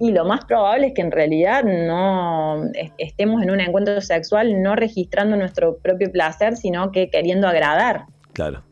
y 0.00 0.12
lo 0.12 0.24
más 0.24 0.46
probable 0.46 0.88
es 0.88 0.94
que 0.94 1.02
en 1.02 1.12
realidad 1.12 1.62
no 1.62 2.64
estemos 2.96 3.42
en 3.42 3.50
un 3.50 3.60
encuentro 3.60 4.00
sexual 4.00 4.62
no 4.62 4.74
registrando 4.74 5.36
nuestro 5.36 5.76
propio 5.76 6.10
placer, 6.10 6.56
sino 6.56 6.90
que 6.90 7.10
queriendo 7.10 7.46
agradar. 7.46 8.06
Claro, 8.32 8.62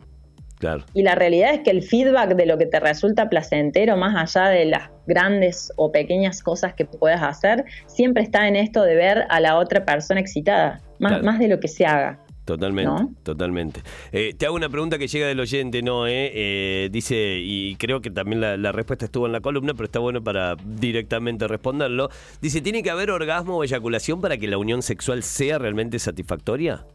claro. 0.59 0.85
Y 0.94 1.03
la 1.03 1.14
realidad 1.14 1.55
es 1.55 1.61
que 1.61 1.71
el 1.71 1.83
feedback 1.83 2.35
de 2.35 2.47
lo 2.47 2.59
que 2.59 2.66
te 2.66 2.81
resulta 2.81 3.29
placentero, 3.29 3.97
más 3.97 4.37
allá 4.37 4.49
de 4.49 4.66
las 4.66 4.90
grandes 5.07 5.73
o 5.77 5.90
pequeñas 5.92 6.42
cosas 6.42 6.75
que 6.75 6.85
puedas 6.85 7.23
hacer, 7.23 7.64
siempre 7.87 8.23
está 8.23 8.49
en 8.49 8.57
esto 8.57 8.83
de 8.83 8.94
ver 8.94 9.25
a 9.29 9.40
la 9.40 9.57
otra 9.57 9.85
persona 9.85 10.21
excitada, 10.21 10.81
más, 10.99 11.23
más 11.23 11.38
de 11.38 11.49
lo 11.49 11.61
que 11.61 11.68
se 11.68 11.87
haga. 11.87 12.18
Totalmente, 12.44 13.12
totalmente. 13.25 13.83
Eh, 14.11 14.33
te 14.35 14.47
hago 14.47 14.57
una 14.57 14.71
pregunta 14.71 14.97
que 14.97 15.07
llega 15.07 15.27
del 15.27 15.38
oyente, 15.38 15.83
¿no? 15.83 16.07
Eh, 16.09 16.88
dice, 16.90 17.40
y 17.42 17.77
creo 17.77 18.01
que 18.01 18.11
también 18.11 18.40
la, 18.40 18.57
la, 18.57 18.73
respuesta 18.73 19.05
estuvo 19.05 19.27
en 19.27 19.33
la 19.33 19.40
columna, 19.40 19.75
pero 19.75 19.85
está 19.85 19.99
bueno 19.99 20.25
para 20.25 20.57
directamente 20.64 21.47
responderlo. 21.47 22.09
Dice, 22.40 22.62
¿tiene 22.62 22.83
que 22.83 22.88
haber 22.88 23.11
orgasmo 23.11 23.59
o 23.59 23.64
eyaculación 23.64 24.23
para 24.23 24.38
que 24.38 24.49
la 24.49 24.57
unión 24.57 24.81
sexual 24.81 25.23
sea 25.25 25.59
realmente 25.59 25.99
satisfactoria? 25.99 26.87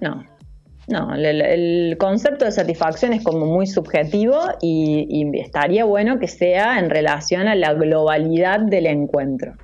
No, 0.00 0.24
no, 0.88 1.14
el, 1.14 1.96
concepto 1.98 2.44
de 2.44 2.52
satisfacción 2.52 3.12
es 3.12 3.24
como 3.24 3.46
muy 3.46 3.66
subjetivo 3.66 4.38
y, 4.60 5.30
estaría 5.38 5.84
bueno 5.84 6.18
que 6.20 6.28
sea 6.28 6.78
en 6.78 6.90
relación 6.90 7.48
a 7.48 7.56
la 7.56 7.74
globalidad 7.74 8.60
del 8.60 8.86
encuentro. 8.86 9.54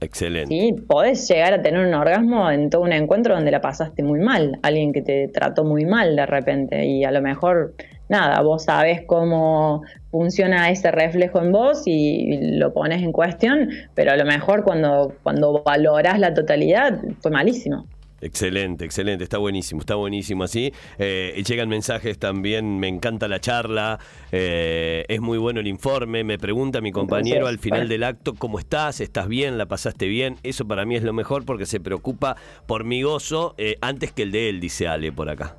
Excelente. 0.00 0.48
Sí, 0.48 0.72
podés 0.88 1.28
llegar 1.28 1.54
a 1.54 1.62
tener 1.62 1.86
un 1.86 1.94
orgasmo 1.94 2.50
en 2.50 2.70
todo 2.70 2.82
un 2.82 2.92
encuentro 2.92 3.36
donde 3.36 3.52
la 3.52 3.60
pasaste 3.60 4.02
muy 4.02 4.18
mal, 4.18 4.58
alguien 4.62 4.92
que 4.92 5.00
te 5.00 5.28
trató 5.28 5.64
muy 5.64 5.84
mal 5.84 6.16
de 6.16 6.26
repente 6.26 6.84
y 6.86 7.04
a 7.04 7.12
lo 7.12 7.22
mejor, 7.22 7.74
nada, 8.08 8.42
vos 8.42 8.64
sabés 8.64 9.02
cómo 9.06 9.82
funciona 10.10 10.70
ese 10.70 10.90
reflejo 10.90 11.40
en 11.40 11.52
vos 11.52 11.84
y 11.86 12.56
lo 12.58 12.74
pones 12.74 13.00
en 13.04 13.12
cuestión, 13.12 13.68
pero 13.94 14.10
a 14.10 14.16
lo 14.16 14.24
mejor 14.24 14.64
cuando, 14.64 15.14
cuando 15.22 15.62
valorás 15.62 16.18
la 16.18 16.34
totalidad 16.34 16.98
fue 17.20 17.30
malísimo. 17.30 17.86
Excelente, 18.22 18.84
excelente, 18.84 19.24
está 19.24 19.38
buenísimo, 19.38 19.80
está 19.80 19.96
buenísimo 19.96 20.44
así. 20.44 20.72
Eh, 20.96 21.42
llegan 21.44 21.68
mensajes 21.68 22.20
también, 22.20 22.78
me 22.78 22.86
encanta 22.86 23.26
la 23.26 23.40
charla, 23.40 23.98
eh, 24.30 25.04
es 25.08 25.20
muy 25.20 25.38
bueno 25.38 25.58
el 25.58 25.66
informe, 25.66 26.22
me 26.22 26.38
pregunta 26.38 26.80
mi 26.80 26.92
compañero 26.92 27.48
al 27.48 27.58
final 27.58 27.88
del 27.88 28.04
acto, 28.04 28.34
¿cómo 28.34 28.60
estás? 28.60 29.00
¿Estás 29.00 29.26
bien? 29.26 29.58
¿La 29.58 29.66
pasaste 29.66 30.06
bien? 30.06 30.36
Eso 30.44 30.68
para 30.68 30.84
mí 30.84 30.94
es 30.94 31.02
lo 31.02 31.12
mejor 31.12 31.44
porque 31.44 31.66
se 31.66 31.80
preocupa 31.80 32.36
por 32.66 32.84
mi 32.84 33.02
gozo 33.02 33.56
eh, 33.58 33.76
antes 33.80 34.12
que 34.12 34.22
el 34.22 34.30
de 34.30 34.50
él, 34.50 34.60
dice 34.60 34.86
Ale 34.86 35.10
por 35.10 35.28
acá. 35.28 35.56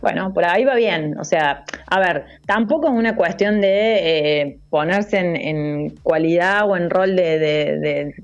Bueno, 0.00 0.32
por 0.32 0.44
ahí 0.44 0.64
va 0.64 0.74
bien. 0.74 1.18
O 1.18 1.24
sea, 1.24 1.64
a 1.86 2.00
ver, 2.00 2.24
tampoco 2.46 2.88
es 2.88 2.94
una 2.94 3.16
cuestión 3.16 3.60
de 3.60 4.40
eh, 4.40 4.58
ponerse 4.70 5.18
en, 5.18 5.90
cualidad 6.02 6.68
o 6.68 6.76
en 6.76 6.88
rol 6.88 7.16
de, 7.16 8.14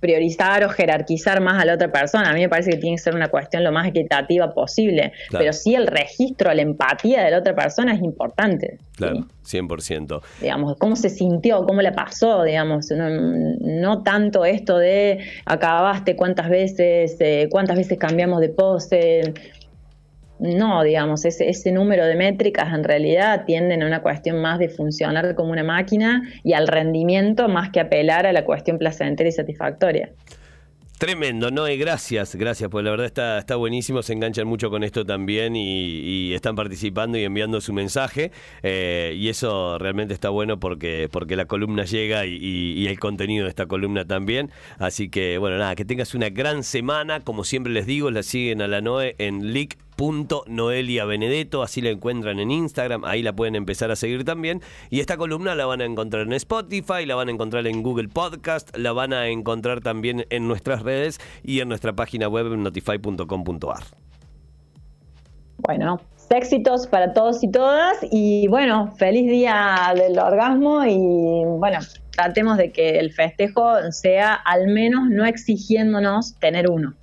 priorizar 0.00 0.64
o 0.64 0.68
jerarquizar 0.68 1.40
más 1.40 1.62
a 1.62 1.64
la 1.64 1.74
otra 1.74 1.90
persona. 1.90 2.30
A 2.30 2.34
mí 2.34 2.40
me 2.40 2.48
parece 2.48 2.70
que 2.70 2.76
tiene 2.78 2.96
que 2.96 3.02
ser 3.02 3.14
una 3.14 3.28
cuestión 3.28 3.64
lo 3.64 3.72
más 3.72 3.86
equitativa 3.86 4.52
posible, 4.52 5.12
pero 5.30 5.52
sí 5.52 5.74
el 5.74 5.86
registro, 5.86 6.52
la 6.52 6.62
empatía 6.62 7.22
de 7.22 7.30
la 7.30 7.38
otra 7.38 7.54
persona 7.54 7.94
es 7.94 8.02
importante. 8.02 8.78
Claro, 8.96 9.26
100%. 9.44 10.20
Digamos, 10.40 10.76
cómo 10.78 10.96
se 10.96 11.08
sintió, 11.08 11.64
cómo 11.64 11.82
le 11.82 11.92
pasó, 11.92 12.44
digamos, 12.44 12.88
no, 12.90 14.02
tanto 14.02 14.44
esto 14.44 14.78
de 14.78 15.18
acabaste 15.44 16.14
cuántas 16.14 16.48
veces, 16.48 17.16
eh, 17.20 17.48
cuántas 17.50 17.76
veces 17.76 17.98
cambiamos 17.98 18.40
de 18.40 18.48
pose. 18.50 19.34
No, 20.42 20.82
digamos, 20.82 21.24
ese, 21.24 21.48
ese 21.48 21.70
número 21.70 22.04
de 22.04 22.16
métricas 22.16 22.74
en 22.74 22.82
realidad 22.82 23.44
tienden 23.46 23.80
a 23.84 23.86
una 23.86 24.02
cuestión 24.02 24.42
más 24.42 24.58
de 24.58 24.68
funcionar 24.68 25.36
como 25.36 25.52
una 25.52 25.62
máquina 25.62 26.28
y 26.42 26.54
al 26.54 26.66
rendimiento 26.66 27.48
más 27.48 27.70
que 27.70 27.78
apelar 27.78 28.26
a 28.26 28.32
la 28.32 28.44
cuestión 28.44 28.76
placentera 28.76 29.28
y 29.28 29.32
satisfactoria. 29.32 30.10
Tremendo, 30.98 31.50
Noé, 31.50 31.76
gracias, 31.76 32.36
gracias, 32.36 32.70
pues 32.70 32.84
la 32.84 32.92
verdad 32.92 33.06
está, 33.06 33.38
está 33.38 33.56
buenísimo, 33.56 34.02
se 34.02 34.12
enganchan 34.12 34.46
mucho 34.46 34.70
con 34.70 34.84
esto 34.84 35.04
también 35.04 35.56
y, 35.56 36.32
están 36.32 36.54
participando 36.54 37.18
y 37.18 37.24
enviando 37.24 37.60
su 37.60 37.72
mensaje 37.72 38.30
eh, 38.62 39.12
y 39.16 39.28
eso 39.28 39.78
realmente 39.78 40.14
está 40.14 40.28
bueno 40.28 40.60
porque, 40.60 41.08
porque 41.10 41.34
la 41.34 41.46
columna 41.46 41.84
llega 41.84 42.24
y, 42.24 42.86
el 42.86 43.00
contenido 43.00 43.44
de 43.44 43.50
esta 43.50 43.66
columna 43.66 44.04
también, 44.04 44.50
así 44.78 45.08
que 45.08 45.38
bueno, 45.38 45.58
nada, 45.58 45.74
que 45.74 45.84
tengas 45.84 46.14
una 46.14 46.30
gran 46.30 46.62
semana, 46.62 47.18
como 47.18 47.42
siempre 47.42 47.72
les 47.72 47.86
digo, 47.86 48.10
la 48.12 48.22
siguen 48.22 48.62
a 48.62 48.68
la 48.68 48.80
Noé 48.80 49.16
en 49.18 49.52
Leak 49.52 49.78
Noelia 50.46 51.04
Benedetto, 51.04 51.62
así 51.62 51.80
la 51.80 51.90
encuentran 51.90 52.40
en 52.40 52.50
Instagram, 52.50 53.04
ahí 53.04 53.22
la 53.22 53.34
pueden 53.34 53.54
empezar 53.54 53.90
a 53.90 53.96
seguir 53.96 54.24
también. 54.24 54.60
Y 54.90 55.00
esta 55.00 55.16
columna 55.16 55.54
la 55.54 55.66
van 55.66 55.80
a 55.80 55.84
encontrar 55.84 56.22
en 56.22 56.32
Spotify, 56.32 57.06
la 57.06 57.14
van 57.14 57.28
a 57.28 57.32
encontrar 57.32 57.66
en 57.66 57.82
Google 57.82 58.08
Podcast, 58.08 58.76
la 58.76 58.92
van 58.92 59.12
a 59.12 59.28
encontrar 59.28 59.80
también 59.80 60.26
en 60.30 60.48
nuestras 60.48 60.82
redes 60.82 61.20
y 61.42 61.60
en 61.60 61.68
nuestra 61.68 61.92
página 61.92 62.28
web 62.28 62.46
notify.com.ar. 62.56 63.84
Bueno, 65.58 66.00
éxitos 66.32 66.86
para 66.86 67.12
todos 67.12 67.42
y 67.44 67.50
todas 67.50 67.98
y 68.10 68.48
bueno, 68.48 68.92
feliz 68.96 69.30
día 69.30 69.92
del 69.94 70.18
orgasmo 70.18 70.84
y 70.84 71.44
bueno, 71.58 71.78
tratemos 72.10 72.56
de 72.56 72.72
que 72.72 72.98
el 72.98 73.12
festejo 73.12 73.74
sea 73.90 74.34
al 74.34 74.68
menos 74.68 75.08
no 75.08 75.24
exigiéndonos 75.24 76.34
tener 76.40 76.70
uno. 76.70 76.94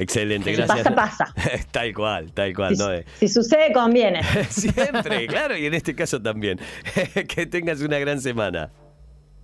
Excelente, 0.00 0.52
gracias. 0.52 0.88
Pasa, 0.94 1.28
pasa. 1.34 1.34
tal 1.70 1.92
cual, 1.92 2.32
tal 2.32 2.54
cual. 2.54 2.74
Si, 2.74 2.84
si 3.18 3.28
sucede, 3.28 3.70
conviene. 3.72 4.22
Siempre, 4.48 5.26
claro, 5.26 5.56
y 5.56 5.66
en 5.66 5.74
este 5.74 5.94
caso 5.94 6.20
también. 6.22 6.58
que 7.28 7.46
tengas 7.46 7.82
una 7.82 7.98
gran 7.98 8.18
semana. 8.20 8.70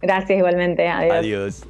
Gracias 0.01 0.39
igualmente. 0.39 0.89
Adiós. 0.89 1.15
Adiós. 1.15 1.63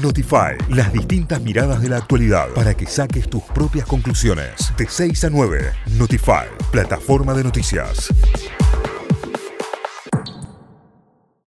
Notify, 0.00 0.56
las 0.70 0.92
distintas 0.92 1.40
miradas 1.42 1.80
de 1.82 1.90
la 1.90 1.98
actualidad 1.98 2.48
para 2.54 2.74
que 2.74 2.86
saques 2.86 3.28
tus 3.28 3.42
propias 3.42 3.86
conclusiones. 3.86 4.72
De 4.76 4.86
6 4.88 5.24
a 5.24 5.30
9, 5.30 5.72
Notify, 5.98 6.46
plataforma 6.72 7.34
de 7.34 7.44
noticias. 7.44 8.12